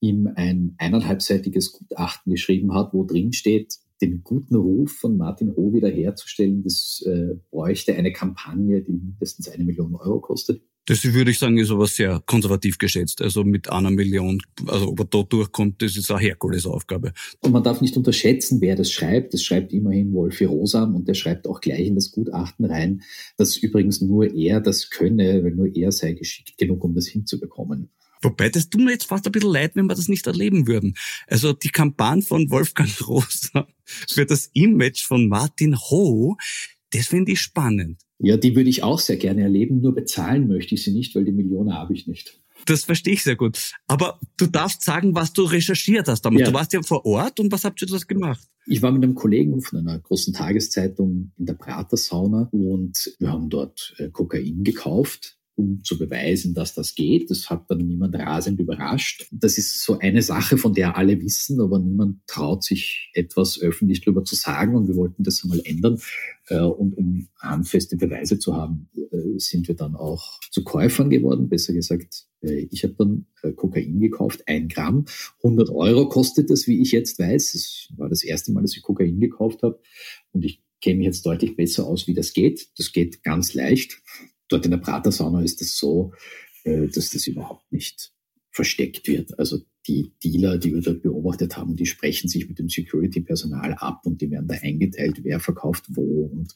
[0.00, 5.72] ihm ein eineinhalbseitiges Gutachten geschrieben hat, wo drin steht, den guten Ruf von Martin Ho
[5.72, 10.62] wiederherzustellen, das äh, bräuchte eine Kampagne, die mindestens eine Million Euro kostet.
[10.86, 13.20] Das würde ich sagen, ist aber sehr konservativ geschätzt.
[13.20, 17.12] Also mit einer Million, also ob er da durchkommt, das ist eine Herkulesaufgabe.
[17.40, 19.34] Und man darf nicht unterschätzen, wer das schreibt.
[19.34, 23.02] Das schreibt immerhin Wolfi Rosam und der schreibt auch gleich in das Gutachten rein,
[23.36, 27.90] dass übrigens nur er das könne, weil nur er sei geschickt genug, um das hinzubekommen.
[28.22, 30.94] Wobei, das tut mir jetzt fast ein bisschen leid, wenn wir das nicht erleben würden.
[31.26, 36.36] Also die Kampagne von Wolfgang Rosa für das Image von Martin Ho,
[36.92, 38.05] das finde ich spannend.
[38.18, 41.24] Ja, die würde ich auch sehr gerne erleben, nur bezahlen möchte ich sie nicht, weil
[41.24, 42.40] die Millionen habe ich nicht.
[42.64, 43.72] Das verstehe ich sehr gut.
[43.86, 46.40] Aber du darfst sagen, was du recherchiert hast damals.
[46.40, 46.46] Ja.
[46.48, 48.40] Du warst ja vor Ort und was habt ihr das gemacht?
[48.66, 53.50] Ich war mit einem Kollegen von einer großen Tageszeitung in der Pratersauna und wir haben
[53.50, 57.30] dort äh, Kokain gekauft um zu beweisen, dass das geht.
[57.30, 59.26] Das hat dann niemand rasend überrascht.
[59.32, 64.02] Das ist so eine Sache, von der alle wissen, aber niemand traut sich etwas öffentlich
[64.02, 65.98] darüber zu sagen und wir wollten das einmal ändern.
[66.48, 71.48] Äh, und um handfeste Beweise zu haben, äh, sind wir dann auch zu Käufern geworden.
[71.48, 75.06] Besser gesagt, äh, ich habe dann Kokain gekauft, ein Gramm.
[75.42, 77.54] 100 Euro kostet das, wie ich jetzt weiß.
[77.54, 79.80] Es war das erste Mal, dass ich Kokain gekauft habe
[80.32, 82.68] und ich kenne mich jetzt deutlich besser aus, wie das geht.
[82.76, 84.02] Das geht ganz leicht
[84.48, 86.12] dort in der Pratersauna ist es das so,
[86.64, 88.12] äh, dass das überhaupt nicht
[88.50, 89.38] versteckt wird.
[89.38, 94.00] Also die Dealer, die wir dort beobachtet haben, die sprechen sich mit dem Security-Personal ab
[94.04, 96.52] und die werden da eingeteilt, wer verkauft wo und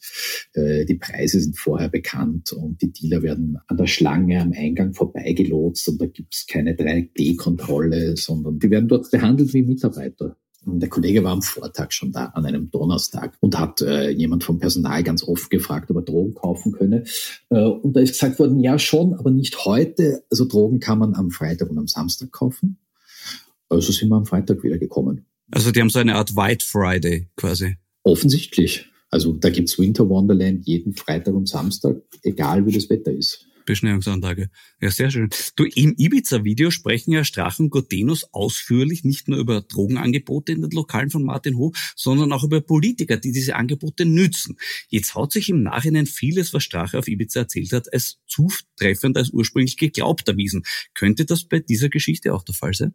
[0.55, 4.95] äh, die Preise sind vorher bekannt und die Dealer werden an der Schlange am Eingang
[4.95, 10.37] vorbeigelotst und da gibt es keine 3D-Kontrolle, sondern die werden dort behandelt wie Mitarbeiter.
[10.67, 14.59] Der Kollege war am Vortag schon da, an einem Donnerstag, und hat äh, jemand vom
[14.59, 17.05] Personal ganz oft gefragt, ob er Drogen kaufen könne.
[17.49, 20.23] Äh, und da ist gesagt worden, ja schon, aber nicht heute.
[20.31, 22.79] Also Drogen kann man am Freitag und am Samstag kaufen.
[23.71, 25.27] Also sind wir am Freitag wieder gekommen.
[25.51, 27.77] Also die haben so eine Art White Friday quasi.
[28.03, 28.87] Offensichtlich.
[29.11, 33.47] Also da gibt's Winter Wonderland jeden Freitag und Samstag, egal wie das Wetter ist.
[33.65, 34.51] Beschneiungsanlage.
[34.81, 35.31] Ja, sehr schön.
[35.57, 40.71] Du, im Ibiza-Video sprechen ja Strach und Gotenus ausführlich nicht nur über Drogenangebote in den
[40.71, 44.57] Lokalen von Martin Ho, sondern auch über Politiker, die diese Angebote nützen.
[44.89, 49.31] Jetzt haut sich im Nachhinein vieles, was Strache auf Ibiza erzählt hat, als zutreffend als
[49.31, 50.63] ursprünglich geglaubt erwiesen.
[50.95, 52.95] Könnte das bei dieser Geschichte auch der Fall sein?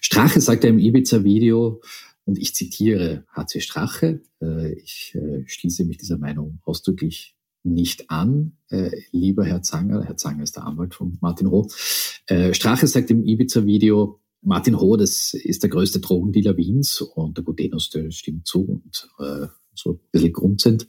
[0.00, 1.80] Strache sagt ja im Ibiza-Video,
[2.26, 7.35] und ich zitiere HC Strache, äh, ich äh, schließe mich dieser Meinung ausdrücklich
[7.66, 11.68] nicht an, äh, lieber Herr Zanger, Herr Zanger ist der Anwalt von Martin Roh.
[12.26, 17.44] Äh, Strache sagt im Ibiza-Video, Martin Roh, das ist der größte Drogendealer Wiens und der
[17.44, 20.86] Gudenus, der stimmt zu und äh, so ein bisschen Grund sind.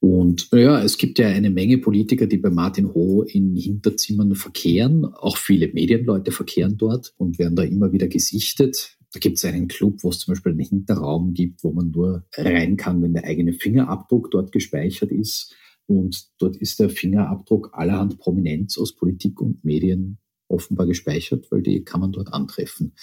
[0.00, 5.06] Und ja, es gibt ja eine Menge Politiker, die bei Martin Ho in Hinterzimmern verkehren.
[5.06, 8.98] Auch viele Medienleute verkehren dort und werden da immer wieder gesichtet.
[9.14, 12.26] Da gibt es einen Club, wo es zum Beispiel einen Hinterraum gibt, wo man nur
[12.36, 15.54] rein kann, wenn der eigene Fingerabdruck dort gespeichert ist.
[15.86, 20.18] Und dort ist der Fingerabdruck allerhand Prominenz aus Politik und Medien
[20.48, 22.94] offenbar gespeichert, weil die kann man dort antreffen.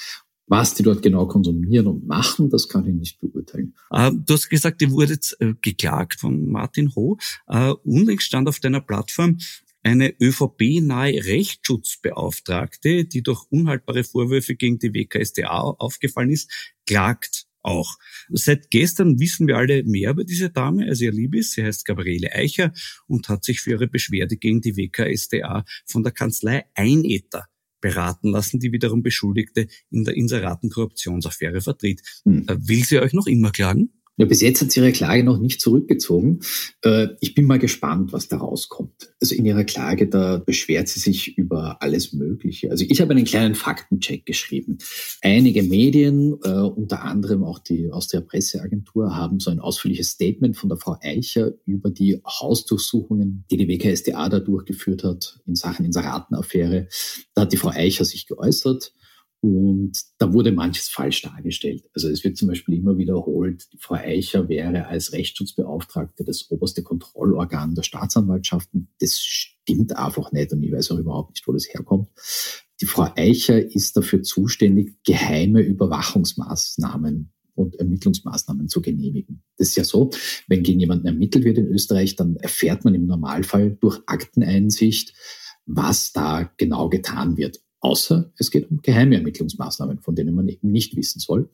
[0.47, 3.73] Was die dort genau konsumieren und machen, das kann ich nicht beurteilen.
[3.89, 7.17] Uh, du hast gesagt, ihr wurdet uh, geklagt von Martin Ho.
[7.47, 9.37] Uh, unlängst stand auf deiner Plattform
[9.83, 16.51] eine ÖVP-nahe Rechtsschutzbeauftragte, die durch unhaltbare Vorwürfe gegen die WKSDA aufgefallen ist,
[16.85, 17.97] klagt auch.
[18.30, 21.52] Seit gestern wissen wir alle mehr über diese Dame, also ihr Liebes.
[21.54, 22.74] Sie heißt Gabriele Eicher
[23.08, 27.47] und hat sich für ihre Beschwerde gegen die WKSDA von der Kanzlei Einetter
[27.82, 32.02] beraten lassen, die wiederum Beschuldigte in der Inseratenkorruptionsaffäre vertritt.
[32.24, 32.45] Hm.
[32.47, 34.00] Äh, will sie euch noch immer klagen?
[34.21, 36.41] Ja, bis jetzt hat sie ihre Klage noch nicht zurückgezogen.
[36.84, 39.15] Äh, ich bin mal gespannt, was da rauskommt.
[39.19, 42.69] Also in ihrer Klage, da beschwert sie sich über alles Mögliche.
[42.69, 44.77] Also ich habe einen kleinen Faktencheck geschrieben.
[45.23, 50.69] Einige Medien, äh, unter anderem auch die Austria Presseagentur, haben so ein ausführliches Statement von
[50.69, 56.89] der Frau Eicher über die Hausdurchsuchungen, die die WKSDA da durchgeführt hat in Sachen Inseratenaffäre.
[57.34, 58.93] Da hat die Frau Eicher sich geäußert.
[59.41, 61.84] Und da wurde manches falsch dargestellt.
[61.95, 67.73] Also es wird zum Beispiel immer wiederholt, Frau Eicher wäre als Rechtsschutzbeauftragte das oberste Kontrollorgan
[67.73, 68.89] der Staatsanwaltschaften.
[68.99, 72.10] Das stimmt einfach nicht und ich weiß auch überhaupt nicht, wo das herkommt.
[72.82, 79.41] Die Frau Eicher ist dafür zuständig, geheime Überwachungsmaßnahmen und Ermittlungsmaßnahmen zu genehmigen.
[79.58, 80.12] Das ist ja so,
[80.47, 85.15] wenn gegen jemanden ermittelt wird in Österreich, dann erfährt man im Normalfall durch Akteneinsicht,
[85.65, 90.71] was da genau getan wird außer es geht um geheime Ermittlungsmaßnahmen, von denen man eben
[90.71, 91.49] nicht wissen soll.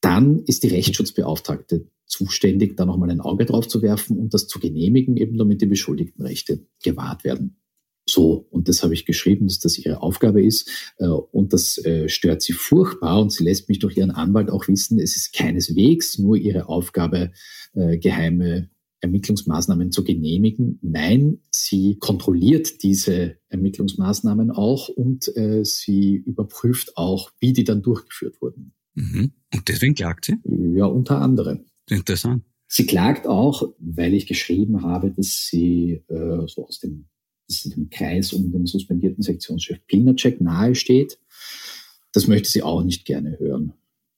[0.00, 4.58] Dann ist die Rechtsschutzbeauftragte zuständig, da nochmal ein Auge drauf zu werfen und das zu
[4.60, 7.56] genehmigen, eben damit die Beschuldigtenrechte gewahrt werden.
[8.06, 10.68] So, und das habe ich geschrieben, dass das ihre Aufgabe ist.
[10.98, 13.20] Äh, und das äh, stört sie furchtbar.
[13.20, 17.32] Und sie lässt mich durch ihren Anwalt auch wissen, es ist keineswegs nur ihre Aufgabe,
[17.72, 18.68] äh, geheime
[19.04, 20.78] Ermittlungsmaßnahmen zu genehmigen.
[20.80, 28.40] Nein, sie kontrolliert diese Ermittlungsmaßnahmen auch und äh, sie überprüft auch, wie die dann durchgeführt
[28.40, 28.72] wurden.
[28.94, 29.32] Mhm.
[29.52, 30.36] Und deswegen klagt sie?
[30.74, 31.66] Ja, unter anderem.
[31.88, 32.44] Interessant.
[32.66, 37.04] Sie klagt auch, weil ich geschrieben habe, dass sie äh, so aus dem,
[37.66, 41.18] dem Kreis um den suspendierten Sektionschef Plinacek nahe steht.
[42.12, 43.74] Das möchte sie auch nicht gerne hören.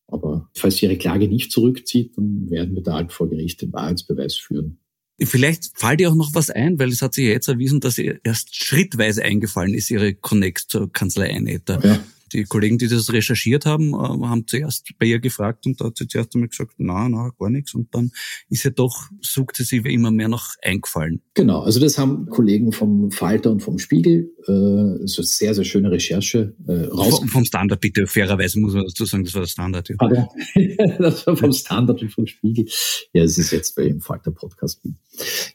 [0.08, 3.72] Aber falls sie ihre Klage nicht zurückzieht, dann werden wir da halt vor Gericht den
[3.72, 4.78] Wahrheitsbeweis führen.
[5.18, 7.96] Vielleicht fällt ihr auch noch was ein, weil es hat sich ja jetzt erwiesen, dass
[7.96, 11.80] ihr erst schrittweise eingefallen ist, ihre Connect zur Kanzlei Einetter.
[11.82, 12.00] Ja
[12.32, 15.96] die Kollegen, die das recherchiert haben, äh, haben zuerst bei ihr gefragt und da hat
[15.96, 17.74] sie zuerst einmal gesagt, na, na, gar nichts.
[17.74, 18.10] Und dann
[18.48, 21.22] ist ihr doch sukzessive immer mehr noch eingefallen.
[21.34, 25.90] Genau, also das haben Kollegen vom Falter und vom Spiegel, äh, so sehr, sehr schöne
[25.90, 27.18] Recherche äh, raus.
[27.18, 29.88] Vom, vom Standard bitte, fairerweise muss man dazu sagen, das war der Standard.
[29.88, 29.96] Ja.
[29.96, 30.26] Pardon.
[30.98, 32.66] das war vom Standard und vom Spiegel.
[33.12, 34.82] Ja, es ist jetzt bei dem Falter-Podcast.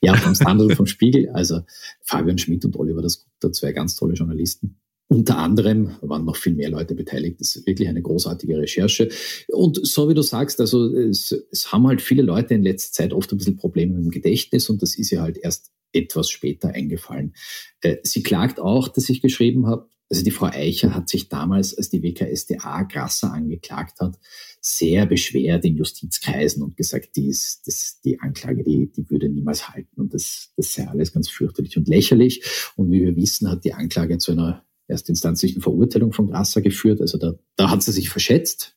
[0.01, 1.62] Ja, vom Standard und vom Spiegel, also
[2.01, 4.77] Fabian Schmidt und Oliver das zwei ganz tolle Journalisten.
[5.12, 7.41] Unter anderem waren noch viel mehr Leute beteiligt.
[7.41, 9.10] Das ist wirklich eine großartige Recherche.
[9.50, 13.12] Und so wie du sagst, also es, es haben halt viele Leute in letzter Zeit
[13.12, 16.69] oft ein bisschen Probleme mit dem Gedächtnis und das ist ja halt erst etwas später
[16.69, 17.34] eingefallen.
[17.82, 21.78] Äh, sie klagt auch, dass ich geschrieben habe, also die Frau Eicher hat sich damals,
[21.78, 24.17] als die WKSDA Grasser angeklagt hat,
[24.62, 29.67] sehr beschwert in Justizkreisen und gesagt, die, ist, das, die Anklage, die, die würde niemals
[29.67, 32.45] halten und das, das sei alles ganz fürchterlich und lächerlich.
[32.78, 37.01] Und wie wir wissen, hat die Anklage zu einer erstinstanzlichen Verurteilung von Grasser geführt.
[37.01, 38.75] Also da, da hat sie sich verschätzt.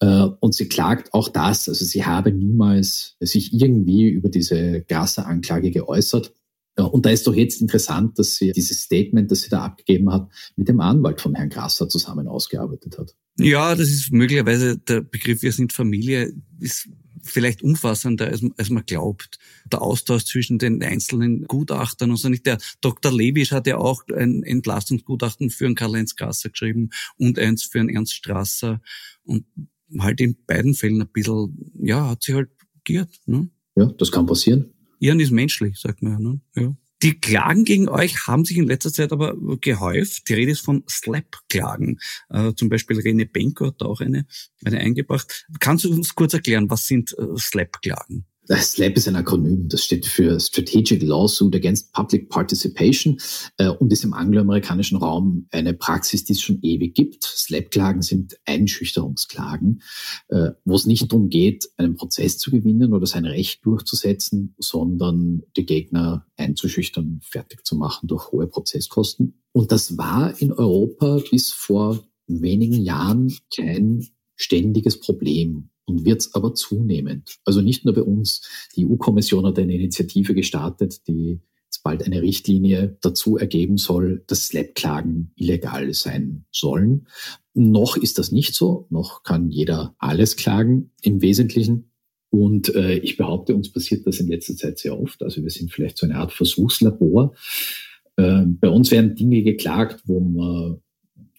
[0.00, 5.70] Äh, und sie klagt auch das, also sie habe niemals sich irgendwie über diese Grasser-Anklage
[5.70, 6.32] geäußert.
[6.76, 10.28] Und da ist doch jetzt interessant, dass sie dieses Statement, das sie da abgegeben hat,
[10.54, 13.16] mit dem Anwalt von Herrn Grasser zusammen ausgearbeitet hat.
[13.40, 16.88] Ja, das ist möglicherweise der Begriff, wir sind Familie, ist
[17.22, 19.38] vielleicht umfassender, als, als man glaubt.
[19.72, 22.46] Der Austausch zwischen den einzelnen Gutachtern und so nicht.
[22.46, 23.12] Der Dr.
[23.12, 27.88] Lewisch hat ja auch ein Entlastungsgutachten für einen Karl-Heinz Grasser geschrieben und eins für einen
[27.88, 28.80] Ernst Strasser.
[29.24, 29.44] Und
[29.98, 32.50] halt in beiden Fällen ein bisschen, ja, hat sich halt
[32.84, 33.10] giert.
[33.26, 33.48] Ne?
[33.76, 34.72] Ja, das kann passieren.
[35.00, 36.18] Irren ist menschlich, sagt man ja.
[36.18, 36.40] Ne?
[36.56, 36.76] ja.
[37.02, 40.28] Die Klagen gegen euch haben sich in letzter Zeit aber gehäuft.
[40.28, 42.00] Die Rede ist von Slap-Klagen.
[42.28, 44.26] Äh, zum Beispiel Rene Benko hat da auch eine,
[44.64, 45.46] eine eingebracht.
[45.60, 48.26] Kannst du uns kurz erklären, was sind äh, Slap-Klagen?
[48.50, 53.18] SLAP ist ein Akronym, das steht für Strategic Lawsuit Against Public Participation
[53.58, 57.24] äh, und ist im angloamerikanischen Raum eine Praxis, die es schon ewig gibt.
[57.24, 59.82] SLAP-Klagen sind Einschüchterungsklagen,
[60.28, 65.42] äh, wo es nicht darum geht, einen Prozess zu gewinnen oder sein Recht durchzusetzen, sondern
[65.56, 69.42] die Gegner einzuschüchtern, fertig zu machen durch hohe Prozesskosten.
[69.52, 74.06] Und das war in Europa bis vor wenigen Jahren kein
[74.36, 77.38] ständiges Problem und wird es aber zunehmend.
[77.44, 78.42] Also nicht nur bei uns.
[78.76, 84.48] Die EU-Kommission hat eine Initiative gestartet, die jetzt bald eine Richtlinie dazu ergeben soll, dass
[84.48, 87.08] Slap-Klagen illegal sein sollen.
[87.54, 88.86] Noch ist das nicht so.
[88.90, 91.90] Noch kann jeder alles klagen im Wesentlichen.
[92.30, 95.22] Und äh, ich behaupte, uns passiert das in letzter Zeit sehr oft.
[95.22, 97.34] Also wir sind vielleicht so eine Art Versuchslabor.
[98.16, 100.80] Äh, bei uns werden Dinge geklagt, wo man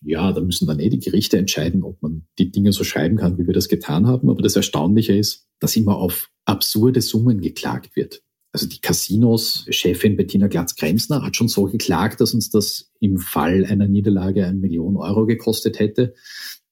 [0.01, 3.37] ja, da müssen dann eh die Gerichte entscheiden, ob man die Dinge so schreiben kann,
[3.37, 4.29] wie wir das getan haben.
[4.29, 8.23] Aber das Erstaunliche ist, dass immer auf absurde Summen geklagt wird.
[8.51, 13.87] Also die Casinos-Chefin Bettina Glatz-Kremsner hat schon so geklagt, dass uns das im Fall einer
[13.87, 16.15] Niederlage eine Million Euro gekostet hätte.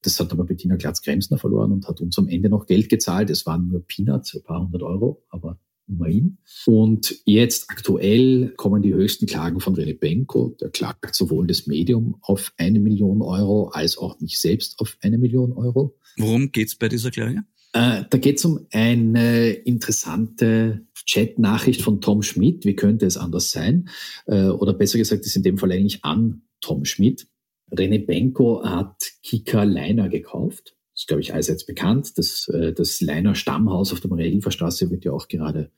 [0.02, 3.30] Das hat aber Bettina Glatz-Kremsner verloren und hat uns am Ende noch Geld gezahlt.
[3.30, 6.38] Es waren nur Peanuts, ein paar hundert Euro, aber immerhin.
[6.66, 10.56] Und jetzt aktuell kommen die höchsten Klagen von René Benko.
[10.62, 15.18] Der klagt sowohl das Medium auf eine Million Euro als auch mich selbst auf eine
[15.18, 15.98] Million Euro.
[16.18, 17.44] Worum geht's bei dieser Klage?
[17.74, 22.66] Äh, da geht es um eine interessante Chat-Nachricht von Tom Schmidt.
[22.66, 23.90] Wie könnte es anders sein?
[24.26, 27.28] Äh, oder besser gesagt, ist in dem Fall eigentlich an Tom Schmidt.
[27.72, 32.18] René Benko hat Kika Leiner gekauft ist, glaube ich, allseits bekannt.
[32.18, 35.72] Das, äh, das Leiner Stammhaus auf der Maria-Hilfer-Straße wird ja auch gerade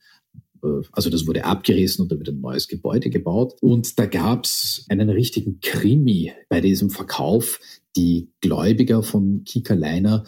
[0.62, 3.54] äh, also das wurde abgerissen und da wird ein neues Gebäude gebaut.
[3.60, 7.60] Und da gab es einen richtigen Krimi bei diesem Verkauf.
[7.96, 10.24] Die Gläubiger von Kika Leiner,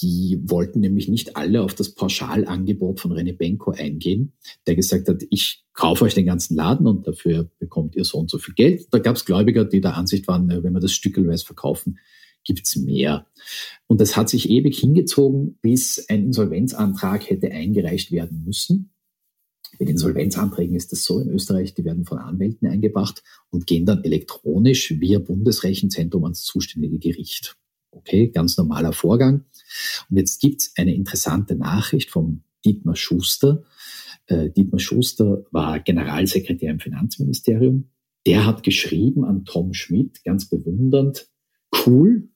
[0.00, 4.32] die wollten nämlich nicht alle auf das Pauschalangebot von René Benko eingehen,
[4.66, 8.30] der gesagt hat, ich kaufe euch den ganzen Laden und dafür bekommt ihr so und
[8.30, 8.86] so viel Geld.
[8.92, 11.98] Da gab es Gläubiger, die der Ansicht waren, wenn wir das stückelweise verkaufen,
[12.44, 13.26] gibt's mehr.
[13.86, 18.90] Und das hat sich ewig hingezogen, bis ein Insolvenzantrag hätte eingereicht werden müssen.
[19.78, 24.04] Mit Insolvenzanträgen ist das so in Österreich, die werden von Anwälten eingebracht und gehen dann
[24.04, 27.56] elektronisch via Bundesrechenzentrum ans zuständige Gericht.
[27.90, 29.44] Okay, ganz normaler Vorgang.
[30.10, 33.64] Und jetzt gibt's eine interessante Nachricht vom Dietmar Schuster,
[34.26, 37.90] Äh, Dietmar Schuster war Generalsekretär im Finanzministerium.
[38.26, 41.28] Der hat geschrieben an Tom Schmidt, ganz bewundernd,
[41.84, 42.28] cool,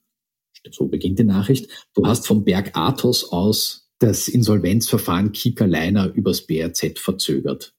[0.70, 6.46] so beginnt die Nachricht, du hast vom Berg Athos aus das Insolvenzverfahren Kika Leiner übers
[6.46, 7.74] BRZ verzögert.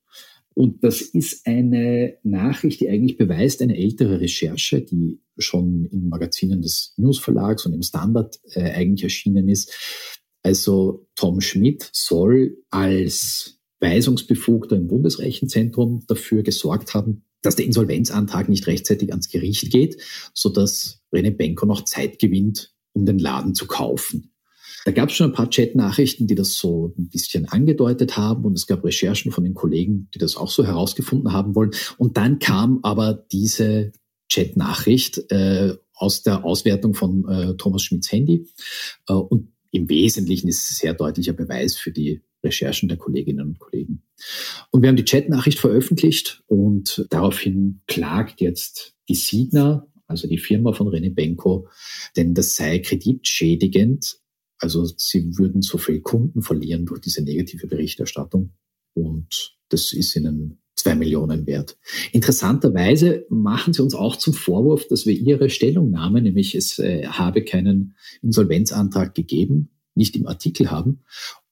[0.54, 6.64] Und das ist eine Nachricht, die eigentlich beweist eine ältere Recherche, die schon in Magazinen
[6.64, 9.72] des News Verlags und im Standard äh, eigentlich erschienen ist.
[10.42, 18.68] Also Tom Schmidt soll als Weisungsbefugter im Bundesrechenzentrum dafür gesorgt haben, dass der Insolvenzantrag nicht
[18.68, 20.02] rechtzeitig ans Gericht geht,
[20.34, 24.34] sodass René Benko noch Zeit gewinnt, um den Laden zu kaufen.
[24.84, 28.58] Da gab es schon ein paar Chat-Nachrichten, die das so ein bisschen angedeutet haben und
[28.58, 31.72] es gab Recherchen von den Kollegen, die das auch so herausgefunden haben wollen.
[31.98, 33.94] Und dann kam aber diese
[34.28, 38.46] Chat-Nachricht äh, aus der Auswertung von äh, Thomas Schmidts Handy
[39.08, 43.60] äh, und im Wesentlichen ist es sehr deutlicher Beweis für die Recherchen der Kolleginnen und
[43.60, 44.04] Kollegen.
[44.72, 50.74] Und wir haben die Chat-Nachricht veröffentlicht und daraufhin klagt jetzt die Signa, also die Firma
[50.74, 51.68] von René Benko,
[52.16, 54.20] denn das sei kreditschädigend,
[54.60, 58.54] also sie würden so viel Kunden verlieren durch diese negative Berichterstattung.
[58.94, 61.78] Und das ist ihnen zwei Millionen wert.
[62.12, 67.44] Interessanterweise machen sie uns auch zum Vorwurf, dass wir ihre Stellungnahme, nämlich es äh, habe
[67.44, 71.04] keinen Insolvenzantrag gegeben, nicht im Artikel haben.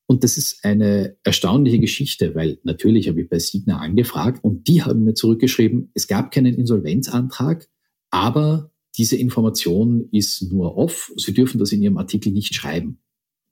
[0.07, 4.83] Und das ist eine erstaunliche Geschichte, weil natürlich habe ich bei Signa angefragt und die
[4.83, 7.67] haben mir zurückgeschrieben, es gab keinen Insolvenzantrag,
[8.11, 11.11] aber diese Information ist nur off.
[11.17, 12.99] Sie dürfen das in Ihrem Artikel nicht schreiben.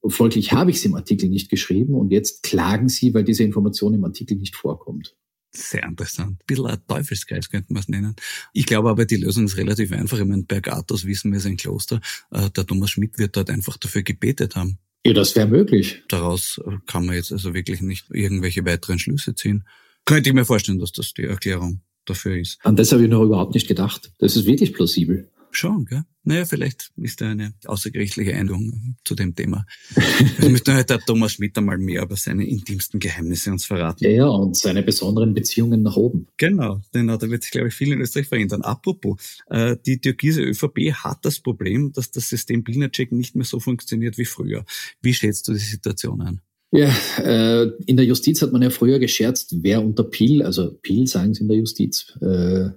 [0.05, 3.93] Folglich habe ich es im Artikel nicht geschrieben und jetzt klagen Sie, weil diese Information
[3.93, 5.15] im Artikel nicht vorkommt.
[5.55, 6.41] Sehr interessant.
[6.41, 8.15] Ein bisschen ein Teufelsgeist könnte man es nennen.
[8.53, 10.19] Ich glaube aber, die Lösung ist relativ einfach.
[10.19, 12.01] Ich meine, Bergatos wissen wir, ist ein Kloster.
[12.31, 14.79] Äh, der Thomas Schmidt wird dort einfach dafür gebetet haben.
[15.05, 16.03] Ja, das wäre möglich.
[16.07, 19.65] Daraus äh, kann man jetzt also wirklich nicht irgendwelche weiteren Schlüsse ziehen.
[20.05, 22.59] Könnte ich mir vorstellen, dass das die Erklärung dafür ist.
[22.63, 24.11] An das habe ich noch überhaupt nicht gedacht.
[24.19, 25.29] Das ist wirklich plausibel.
[25.55, 26.03] Schon, gell?
[26.23, 29.65] Naja, vielleicht ist da eine außergerichtliche Einigung zu dem Thema.
[30.39, 34.03] Wir müssten halt der Thomas Schmidt einmal mehr über seine intimsten Geheimnisse uns verraten.
[34.03, 36.27] Ja, ja, und seine besonderen Beziehungen nach oben.
[36.37, 38.61] Genau, denn da wird sich, glaube ich, viel in Österreich verändern.
[38.61, 43.59] Apropos, äh, die türkise ÖVP hat das Problem, dass das System Bilnacek nicht mehr so
[43.59, 44.65] funktioniert wie früher.
[45.01, 46.41] Wie schätzt du die Situation an?
[46.71, 46.89] Ja,
[47.19, 51.35] äh, in der Justiz hat man ja früher gescherzt, wer unter Pil, also Pil sagen
[51.35, 52.69] sie in der Justiz, äh,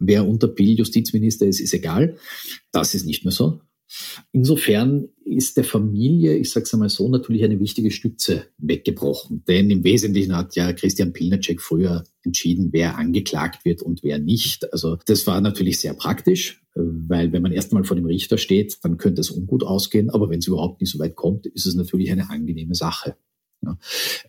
[0.00, 2.16] wer unter Bill Justizminister ist, ist egal.
[2.72, 3.60] Das ist nicht mehr so.
[4.32, 9.42] Insofern ist der Familie, ich sage es einmal so, natürlich eine wichtige Stütze weggebrochen.
[9.48, 14.72] Denn im Wesentlichen hat ja Christian Pilnacek früher entschieden, wer angeklagt wird und wer nicht.
[14.72, 18.96] Also das war natürlich sehr praktisch, weil wenn man erstmal vor dem Richter steht, dann
[18.96, 20.10] könnte es ungut ausgehen.
[20.10, 23.16] Aber wenn es überhaupt nicht so weit kommt, ist es natürlich eine angenehme Sache.
[23.62, 23.76] Ja.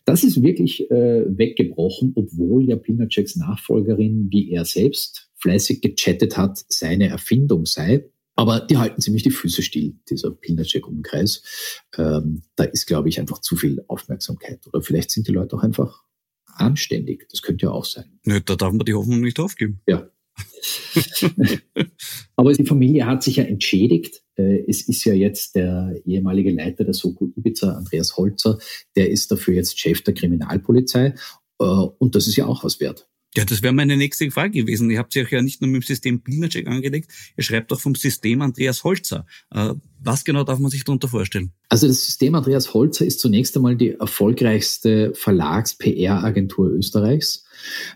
[0.05, 6.63] Das ist wirklich äh, weggebrochen, obwohl ja Pilnaceks Nachfolgerin, wie er selbst, fleißig gechattet hat,
[6.69, 8.09] seine Erfindung sei.
[8.35, 11.43] Aber die halten ziemlich die Füße still, dieser Pilnacek-Umkreis.
[11.97, 14.65] Ähm, da ist, glaube ich, einfach zu viel Aufmerksamkeit.
[14.67, 16.03] Oder vielleicht sind die Leute auch einfach
[16.45, 17.27] anständig.
[17.29, 18.19] Das könnte ja auch sein.
[18.25, 19.81] Nö, da darf man die Hoffnung nicht aufgeben.
[19.87, 20.09] Ja.
[22.35, 24.23] Aber die Familie hat sich ja entschädigt.
[24.35, 28.57] Äh, es ist ja jetzt der ehemalige Leiter der Soko Ibiza, Andreas Holzer,
[28.95, 31.15] der ist dafür jetzt Chef der Kriminalpolizei.
[31.59, 33.07] Äh, und das ist ja auch was wert.
[33.35, 34.89] Ja, das wäre meine nächste Frage gewesen.
[34.89, 37.95] Ihr habt sich ja nicht nur mit dem System Pilnacek angelegt, ihr schreibt auch vom
[37.95, 39.25] System Andreas Holzer.
[39.51, 39.73] Äh,
[40.03, 41.53] was genau darf man sich darunter vorstellen?
[41.69, 47.45] Also das System Andreas Holzer ist zunächst einmal die erfolgreichste Verlags-PR-Agentur Österreichs.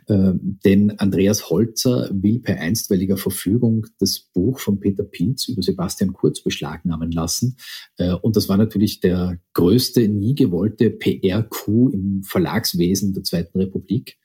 [0.08, 6.14] Ähm, denn Andreas Holzer will per einstweiliger Verfügung das Buch von Peter Pilz über Sebastian
[6.14, 7.58] Kurz beschlagnahmen lassen.
[7.98, 14.18] Äh, und das war natürlich der größte, nie gewollte PR-Coup im Verlagswesen der Zweiten Republik,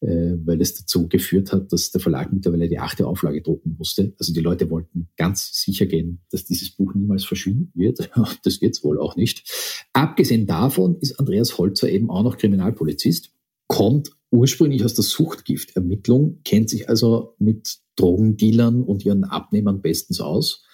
[0.00, 4.14] äh, weil es dazu geführt hat, dass der Verlag mittlerweile die achte Auflage drucken musste.
[4.18, 8.10] Also die Leute wollten ganz sicher gehen, dass dieses Buch niemals verschwinden wird.
[8.42, 9.86] Das wird es wohl auch nicht.
[9.92, 13.30] Abgesehen davon ist Andreas Holzer eben auch noch Kriminalpolizist,
[13.68, 20.64] kommt ursprünglich aus der Suchtgiftermittlung, kennt sich also mit Drogendealern und ihren Abnehmern bestens aus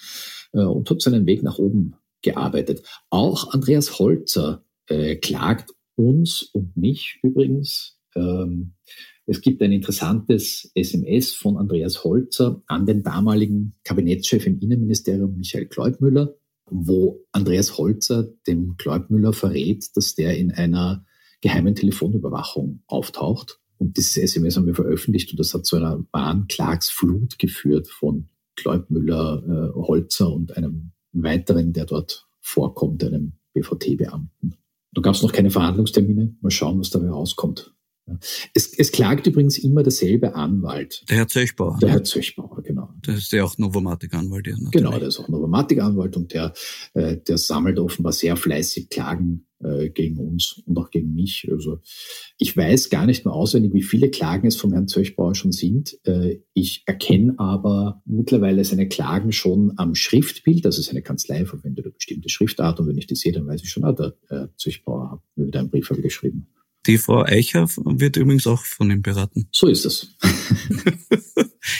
[0.53, 2.82] äh, und hat seinen Weg nach oben gearbeitet.
[3.11, 7.99] Auch Andreas Holzer äh, klagt uns und mich übrigens.
[8.15, 8.75] Ähm,
[9.27, 15.67] es gibt ein interessantes SMS von Andreas Holzer an den damaligen Kabinettschef im Innenministerium Michael
[15.67, 16.35] Kleubmüller,
[16.69, 21.05] wo Andreas Holzer dem Kleubmüller verrät, dass der in einer
[21.41, 23.61] geheimen Telefonüberwachung auftaucht.
[23.79, 28.29] Und dieses SMS haben wir veröffentlicht und das hat zu einer wahren Klagsflut geführt von
[28.57, 34.57] Kleubmüller, äh, Holzer und einem weiteren, der dort vorkommt, einem BVT-Beamten.
[34.93, 36.37] Da gab es noch keine Verhandlungstermine.
[36.41, 37.73] Mal schauen, was dabei rauskommt.
[38.55, 41.05] Es, es klagt übrigens immer derselbe Anwalt.
[41.09, 41.78] Der Herr Zöchbauer.
[41.80, 42.90] Der Herr Zöchbauer, genau.
[43.03, 44.46] Das ist ja auch Novomatic-Anwalt.
[44.48, 46.53] Ja, genau, der ist auch Novomatic-Anwalt und der,
[46.94, 51.46] äh, der sammelt offenbar sehr fleißig Klagen äh, gegen uns und auch gegen mich.
[51.51, 51.80] Also
[52.38, 55.98] ich weiß gar nicht mehr auswendig, wie viele Klagen es vom Herrn Zöchbauer schon sind.
[56.05, 61.92] Äh, ich erkenne aber mittlerweile seine Klagen schon am Schriftbild, also seine Kanzlei verwendet eine
[61.92, 65.12] bestimmte Schriftart und wenn ich die sehe, dann weiß ich schon, ah, der äh, Zöchbauer
[65.12, 66.48] hat mir wieder einen Brief geschrieben.
[66.87, 69.49] Die Frau Eicher wird übrigens auch von ihm beraten.
[69.53, 70.16] So ist es.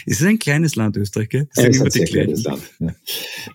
[0.07, 1.49] es ist ein kleines Land, Österreich, gell?
[1.57, 2.63] Es ist ein sehr kleines Land.
[2.81, 2.95] Ja.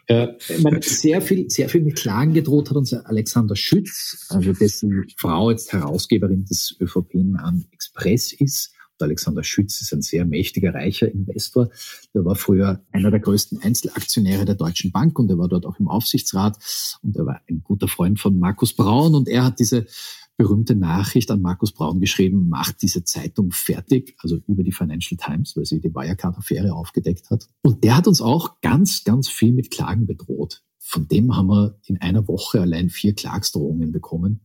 [0.07, 0.27] Äh,
[0.61, 5.51] meine, sehr, viel, sehr viel mit Klagen gedroht hat unser Alexander Schütz, also dessen Frau
[5.51, 8.71] jetzt Herausgeberin des ÖVP an Express ist.
[8.97, 11.69] Und Alexander Schütz ist ein sehr mächtiger, reicher Investor.
[12.13, 15.79] Der war früher einer der größten Einzelaktionäre der Deutschen Bank und er war dort auch
[15.79, 16.57] im Aufsichtsrat
[17.03, 19.85] und er war ein guter Freund von Markus Braun und er hat diese
[20.37, 25.55] berühmte Nachricht an Markus Braun geschrieben, macht diese Zeitung fertig, also über die Financial Times,
[25.55, 27.47] weil sie die Wirecard-Affäre aufgedeckt hat.
[27.61, 30.63] Und der hat uns auch ganz, ganz viel mit Klagen bedroht.
[30.77, 34.41] Von dem haben wir in einer Woche allein vier Klagsdrohungen bekommen.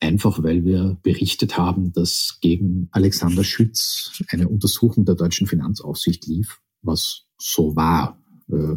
[0.00, 6.60] Einfach weil wir berichtet haben, dass gegen Alexander Schütz eine Untersuchung der deutschen Finanzaufsicht lief,
[6.82, 8.18] was so war.
[8.50, 8.76] Äh,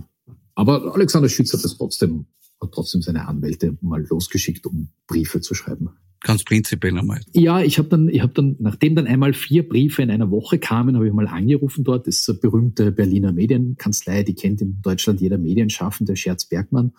[0.55, 2.25] aber Alexander Schütz hat das trotzdem,
[2.61, 5.91] hat trotzdem seine Anwälte mal losgeschickt, um Briefe zu schreiben.
[6.23, 7.19] Ganz prinzipiell einmal.
[7.33, 10.57] Ja, ich habe dann, ich habe dann, nachdem dann einmal vier Briefe in einer Woche
[10.57, 12.07] kamen, habe ich mal angerufen dort.
[12.07, 16.93] Das ist eine berühmte Berliner Medienkanzlei, die kennt in Deutschland jeder Medienschaffende, Scherz Bergmann.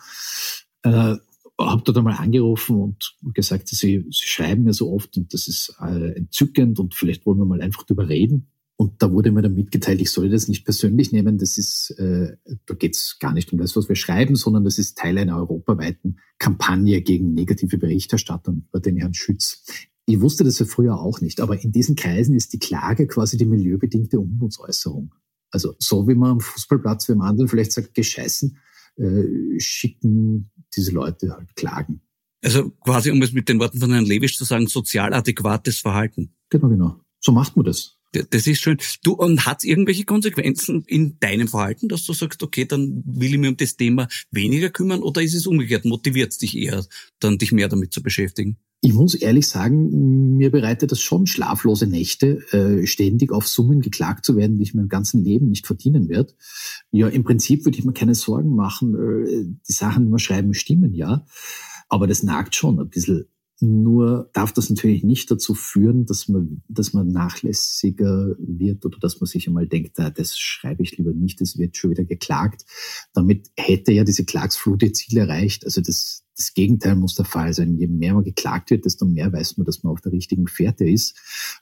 [0.82, 1.16] Äh,
[1.58, 5.74] habe dort einmal angerufen und gesagt, sie, sie schreiben mir so oft und das ist
[5.80, 8.48] äh, entzückend und vielleicht wollen wir mal einfach drüber reden.
[8.76, 11.38] Und da wurde mir dann mitgeteilt, ich soll das nicht persönlich nehmen.
[11.38, 14.78] Das ist, äh, da geht es gar nicht um das, was wir schreiben, sondern das
[14.78, 19.64] ist Teil einer europaweiten Kampagne gegen negative Berichterstattung über den Herrn Schütz.
[20.06, 23.36] Ich wusste das ja früher auch nicht, aber in diesen Kreisen ist die Klage quasi
[23.36, 25.14] die milieubedingte Umbudsäußerung.
[25.50, 28.58] Also so wie man am Fußballplatz, wenn man anderen vielleicht sagt, gescheißen,
[28.96, 32.00] äh, schicken diese Leute halt Klagen.
[32.42, 36.34] Also quasi, um es mit den Worten von Herrn Lewisch zu sagen, sozial adäquates Verhalten.
[36.50, 37.00] Genau, genau.
[37.20, 37.98] So macht man das.
[38.22, 38.78] Das ist schön.
[39.02, 43.32] Du, und hat es irgendwelche Konsequenzen in deinem Verhalten, dass du sagst, okay, dann will
[43.32, 45.84] ich mich um das Thema weniger kümmern oder ist es umgekehrt?
[45.84, 46.84] Motiviert es dich eher,
[47.20, 48.56] dann dich mehr damit zu beschäftigen?
[48.80, 54.26] Ich muss ehrlich sagen, mir bereitet das schon schlaflose Nächte, äh, ständig auf Summen geklagt
[54.26, 56.34] zu werden, die ich mein ganzen Leben nicht verdienen werde.
[56.90, 58.94] Ja, im Prinzip würde ich mir keine Sorgen machen.
[58.94, 61.24] Äh, die Sachen, die wir schreiben, stimmen ja.
[61.88, 63.24] Aber das nagt schon ein bisschen
[63.61, 69.20] nur darf das natürlich nicht dazu führen, dass man, dass man nachlässiger wird oder dass
[69.20, 72.64] man sich einmal denkt, ah, das schreibe ich lieber nicht, das wird schon wieder geklagt.
[73.12, 75.64] Damit hätte ja diese Klagsflut ihr Ziel erreicht.
[75.64, 77.76] Also das, das Gegenteil muss der Fall sein.
[77.78, 80.88] Je mehr man geklagt wird, desto mehr weiß man, dass man auf der richtigen Fährte
[80.88, 81.16] ist.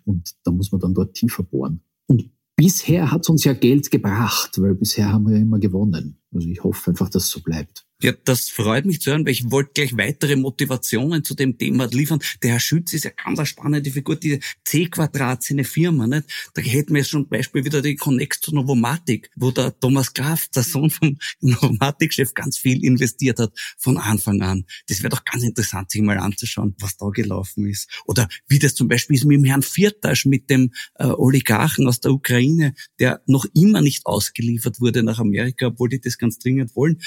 [0.04, 1.82] Und da muss man dann dort tiefer bohren.
[2.06, 6.21] Und bisher hat uns ja Geld gebracht, weil bisher haben wir ja immer gewonnen.
[6.34, 7.84] Also ich hoffe einfach, dass es so bleibt.
[8.02, 11.86] Ja, das freut mich zu hören, weil ich wollte gleich weitere Motivationen zu dem Thema
[11.86, 12.18] liefern.
[12.42, 16.24] Der Herr Schütz ist ja ganz eine spannende Figur, diese C-Quadrat, seine Firma, nicht?
[16.54, 20.48] Da hätten wir jetzt schon Beispiel wieder die Connex zu Novomatic, wo der Thomas Graf,
[20.48, 24.64] der Sohn vom Novomatic-Chef, ganz viel investiert hat von Anfang an.
[24.88, 27.88] Das wäre doch ganz interessant, sich mal anzuschauen, was da gelaufen ist.
[28.06, 32.00] Oder wie das zum Beispiel ist mit dem Herrn Viertasch, mit dem äh, Oligarchen aus
[32.00, 36.74] der Ukraine, der noch immer nicht ausgeliefert wurde nach Amerika, obwohl die das ganz dringend
[36.74, 37.00] wollen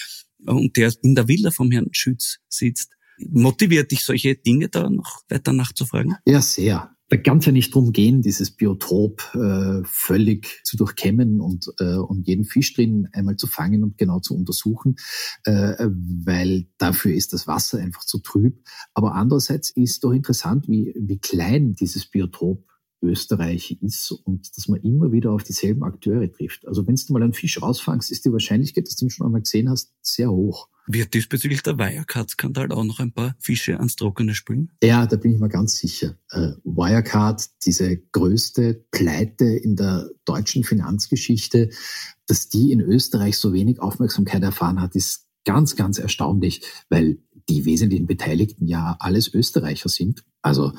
[0.45, 2.91] und der in der Villa vom Herrn Schütz sitzt.
[3.17, 6.15] Motiviert dich solche Dinge da noch weiter nachzufragen?
[6.25, 6.91] Ja, sehr.
[7.09, 11.97] Da kann es ja nicht drum gehen, dieses Biotop äh, völlig zu durchkämmen und, äh,
[11.97, 14.95] und jeden Fisch drin einmal zu fangen und genau zu untersuchen,
[15.43, 18.59] äh, weil dafür ist das Wasser einfach zu trüb.
[18.95, 22.65] Aber andererseits ist doch interessant, wie, wie klein dieses Biotop
[23.05, 26.67] Österreich ist und dass man immer wieder auf dieselben Akteure trifft.
[26.67, 29.41] Also wenn du mal einen Fisch rausfangst, ist die Wahrscheinlichkeit, dass du ihn schon einmal
[29.41, 30.69] gesehen hast, sehr hoch.
[30.87, 34.71] Wird diesbezüglich der Wirecard-Skandal auch noch ein paar Fische ans Trockene spülen?
[34.83, 36.15] Ja, da bin ich mir ganz sicher.
[36.29, 41.71] Äh, Wirecard, diese größte Pleite in der deutschen Finanzgeschichte,
[42.27, 47.17] dass die in Österreich so wenig Aufmerksamkeit erfahren hat, ist ganz, ganz erstaunlich, weil
[47.49, 50.23] die wesentlichen Beteiligten ja alles Österreicher sind.
[50.45, 50.73] Also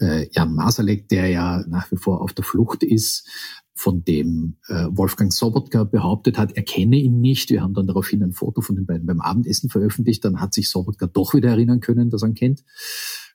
[0.00, 3.28] äh, Jan Masalek, der ja nach wie vor auf der Flucht ist,
[3.74, 7.50] von dem äh, Wolfgang Sobotka behauptet hat, er kenne ihn nicht.
[7.50, 10.24] Wir haben dann daraufhin ein Foto von den beiden beim Abendessen veröffentlicht.
[10.24, 12.62] Dann hat sich Sobotka doch wieder erinnern können, dass er ihn kennt.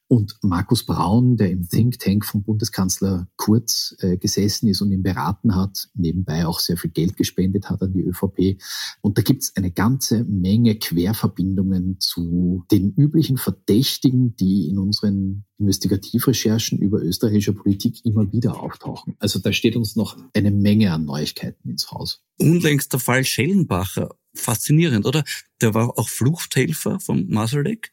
[0.08, 5.01] Und Markus Braun, der im Think Tank vom Bundeskanzler Kurz äh, gesessen ist und ihn
[5.01, 8.62] beraten hat, nebenbei auch sehr viel Geld gespendet hat an die ÖVP.
[9.01, 15.45] Und da gibt es eine ganze Menge Querverbindungen zu den üblichen Verdächtigen, die in unseren
[15.58, 19.16] Investigativrecherchen über österreichische Politik immer wieder auftauchen.
[19.20, 22.22] Also da steht uns noch eine Menge an Neuigkeiten ins Haus.
[22.39, 24.10] Unlängst der Fall Schellenbacher.
[24.36, 25.24] Faszinierend, oder?
[25.62, 27.91] Der war auch Fluchthelfer vom Masalek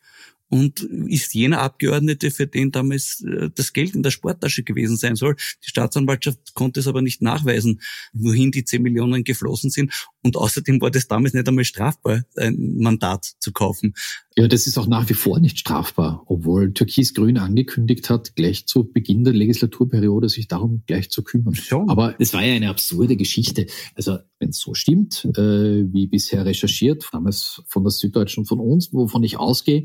[0.51, 5.17] und ist jener Abgeordnete, für den damals äh, das Geld in der Sporttasche gewesen sein
[5.17, 5.37] soll.
[5.65, 7.81] Die Staatsanwaltschaft konnte es aber nicht nachweisen,
[8.13, 9.93] wohin die 10 Millionen geflossen sind.
[10.23, 13.95] Und außerdem war das damals nicht einmal strafbar, ein Mandat zu kaufen.
[14.37, 18.85] Ja, das ist auch nach wie vor nicht strafbar, obwohl Türkis-Grün angekündigt hat, gleich zu
[18.85, 21.55] Beginn der Legislaturperiode sich darum gleich zu kümmern.
[21.55, 21.89] Schon.
[21.89, 23.67] Aber es war ja eine absurde Geschichte.
[23.95, 28.93] Also wenn es so stimmt, äh, wie bisher recherchiert, damals von der Süddeutschen von uns,
[28.93, 29.85] wovon ich ausgehe,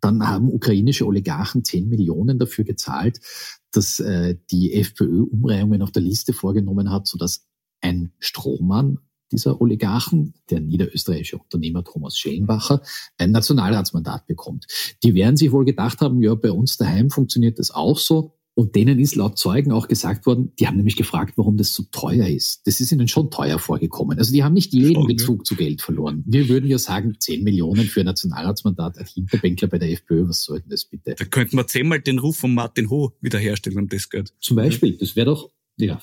[0.00, 3.20] dann haben ukrainische Oligarchen 10 Millionen dafür gezahlt,
[3.72, 7.46] dass äh, die FPÖ Umreihungen auf der Liste vorgenommen hat, sodass
[7.80, 8.98] ein Strohmann
[9.30, 12.80] dieser Oligarchen, der niederösterreichische Unternehmer Thomas Schellenbacher,
[13.18, 14.66] ein Nationalratsmandat bekommt.
[15.02, 18.37] Die werden sich wohl gedacht haben, ja, bei uns daheim funktioniert das auch so.
[18.58, 21.84] Und denen ist laut Zeugen auch gesagt worden, die haben nämlich gefragt, warum das so
[21.92, 22.66] teuer ist.
[22.66, 24.18] Das ist ihnen schon teuer vorgekommen.
[24.18, 26.24] Also die haben nicht jeden Bezug zu Geld verloren.
[26.26, 30.42] Wir würden ja sagen, 10 Millionen für ein Nationalratsmandat, ein Hinterbänkler bei der FPÖ, was
[30.42, 31.14] soll denn das bitte?
[31.16, 34.34] Da könnten wir zehnmal den Ruf von Martin Ho wiederherstellen um das Geld.
[34.40, 36.02] Zum Beispiel, das wäre doch, ja.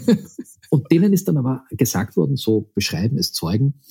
[0.70, 3.82] Und denen ist dann aber gesagt worden, so beschreiben es Zeugen,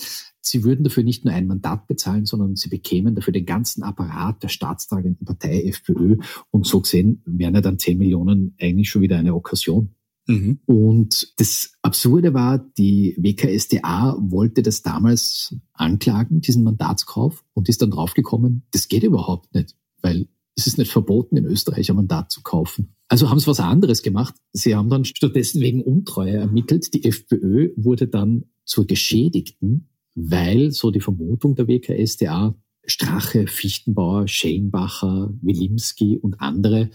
[0.45, 4.43] Sie würden dafür nicht nur ein Mandat bezahlen, sondern sie bekämen dafür den ganzen Apparat
[4.43, 6.17] der staatstragenden Partei FPÖ.
[6.51, 9.95] Und so gesehen wären ja dann 10 Millionen eigentlich schon wieder eine Okkasion.
[10.27, 10.59] Mhm.
[10.65, 17.91] Und das Absurde war, die WKSDA wollte das damals anklagen, diesen Mandatskauf, und ist dann
[17.91, 22.41] draufgekommen, das geht überhaupt nicht, weil es ist nicht verboten, in Österreich ein Mandat zu
[22.41, 22.95] kaufen.
[23.07, 24.35] Also haben sie was anderes gemacht.
[24.51, 26.93] Sie haben dann stattdessen wegen Untreue ermittelt.
[26.93, 32.55] Die FPÖ wurde dann zur Geschädigten weil so die Vermutung der WKSDA
[32.87, 36.89] Strache, Fichtenbauer, Schellenbacher, Wilimski und andere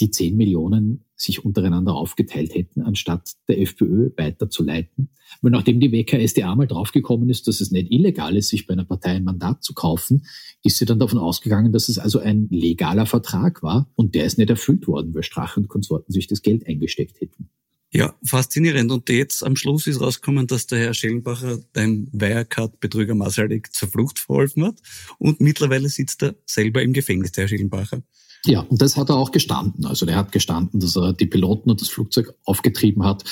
[0.00, 5.10] die 10 Millionen sich untereinander aufgeteilt hätten, anstatt der FPÖ weiterzuleiten.
[5.40, 8.84] Weil nachdem die WKSDA mal draufgekommen ist, dass es nicht illegal ist, sich bei einer
[8.84, 10.26] Partei ein Mandat zu kaufen,
[10.64, 14.38] ist sie dann davon ausgegangen, dass es also ein legaler Vertrag war und der ist
[14.38, 17.50] nicht erfüllt worden, weil Strache und Konsorten sich das Geld eingesteckt hätten.
[17.96, 18.90] Ja, faszinierend.
[18.90, 24.18] Und jetzt am Schluss ist rausgekommen, dass der Herr Schellenbacher dem Wirecard-Betrüger Masalek zur Flucht
[24.18, 24.80] verholfen hat.
[25.18, 28.02] Und mittlerweile sitzt er selber im Gefängnis, der Herr Schellenbacher.
[28.46, 29.86] Ja, und das hat er auch gestanden.
[29.86, 33.22] Also der hat gestanden, dass er die Piloten und das Flugzeug aufgetrieben hat,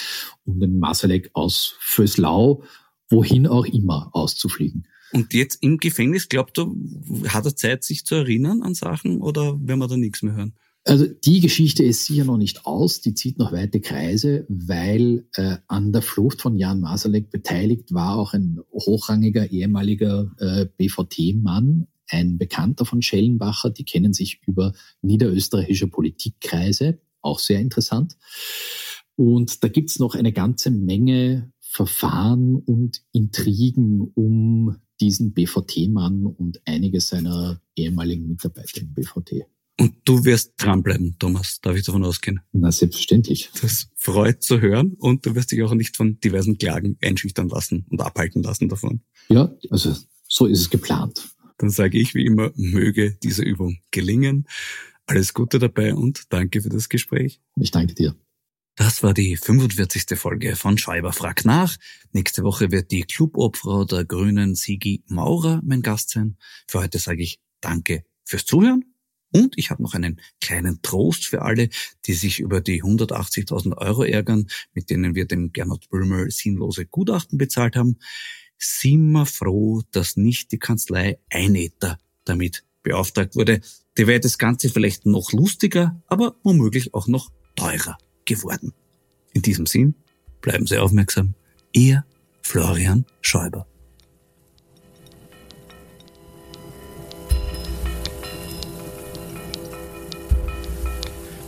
[0.44, 2.62] um den Masalek aus Föslau,
[3.10, 4.86] wohin auch immer, auszufliegen.
[5.12, 6.76] Und jetzt im Gefängnis, glaubt du,
[7.26, 10.54] hat er Zeit, sich zu erinnern an Sachen oder werden wir da nichts mehr hören?
[10.84, 15.58] Also die Geschichte ist sicher noch nicht aus, die zieht noch weite Kreise, weil äh,
[15.68, 22.36] an der Flucht von Jan Masalek beteiligt war auch ein hochrangiger ehemaliger äh, BVT-Mann, ein
[22.36, 24.72] Bekannter von Schellenbacher, die kennen sich über
[25.02, 28.16] niederösterreichische Politikkreise, auch sehr interessant.
[29.14, 37.00] Und da gibt's noch eine ganze Menge Verfahren und Intrigen um diesen BVT-Mann und einige
[37.00, 39.46] seiner ehemaligen Mitarbeiter im BVT.
[39.78, 42.40] Und du wirst dranbleiben, Thomas, darf ich davon ausgehen?
[42.52, 43.50] Na, selbstverständlich.
[43.60, 47.86] Das freut zu hören und du wirst dich auch nicht von diversen Klagen einschüchtern lassen
[47.88, 49.02] und abhalten lassen davon.
[49.28, 49.96] Ja, also
[50.28, 51.28] so ist es geplant.
[51.58, 54.46] Dann sage ich wie immer, möge diese Übung gelingen.
[55.06, 57.40] Alles Gute dabei und danke für das Gespräch.
[57.56, 58.14] Ich danke dir.
[58.76, 60.18] Das war die 45.
[60.18, 61.76] Folge von Schreiber fragt nach.
[62.12, 66.36] Nächste Woche wird die Clubobfrau der Grünen Sigi Maurer mein Gast sein.
[66.68, 68.91] Für heute sage ich Danke fürs Zuhören
[69.32, 71.68] und ich habe noch einen kleinen Trost für alle,
[72.06, 77.38] die sich über die 180.000 Euro ärgern, mit denen wir dem Gernot Blümel sinnlose Gutachten
[77.38, 77.98] bezahlt haben.
[78.58, 83.60] Sind wir froh, dass nicht die Kanzlei Einetter damit beauftragt wurde.
[83.96, 88.72] Der wäre das Ganze vielleicht noch lustiger, aber womöglich auch noch teurer geworden.
[89.32, 89.94] In diesem Sinn,
[90.40, 91.34] bleiben Sie aufmerksam.
[91.72, 92.04] Ihr
[92.42, 93.71] Florian Schäuber.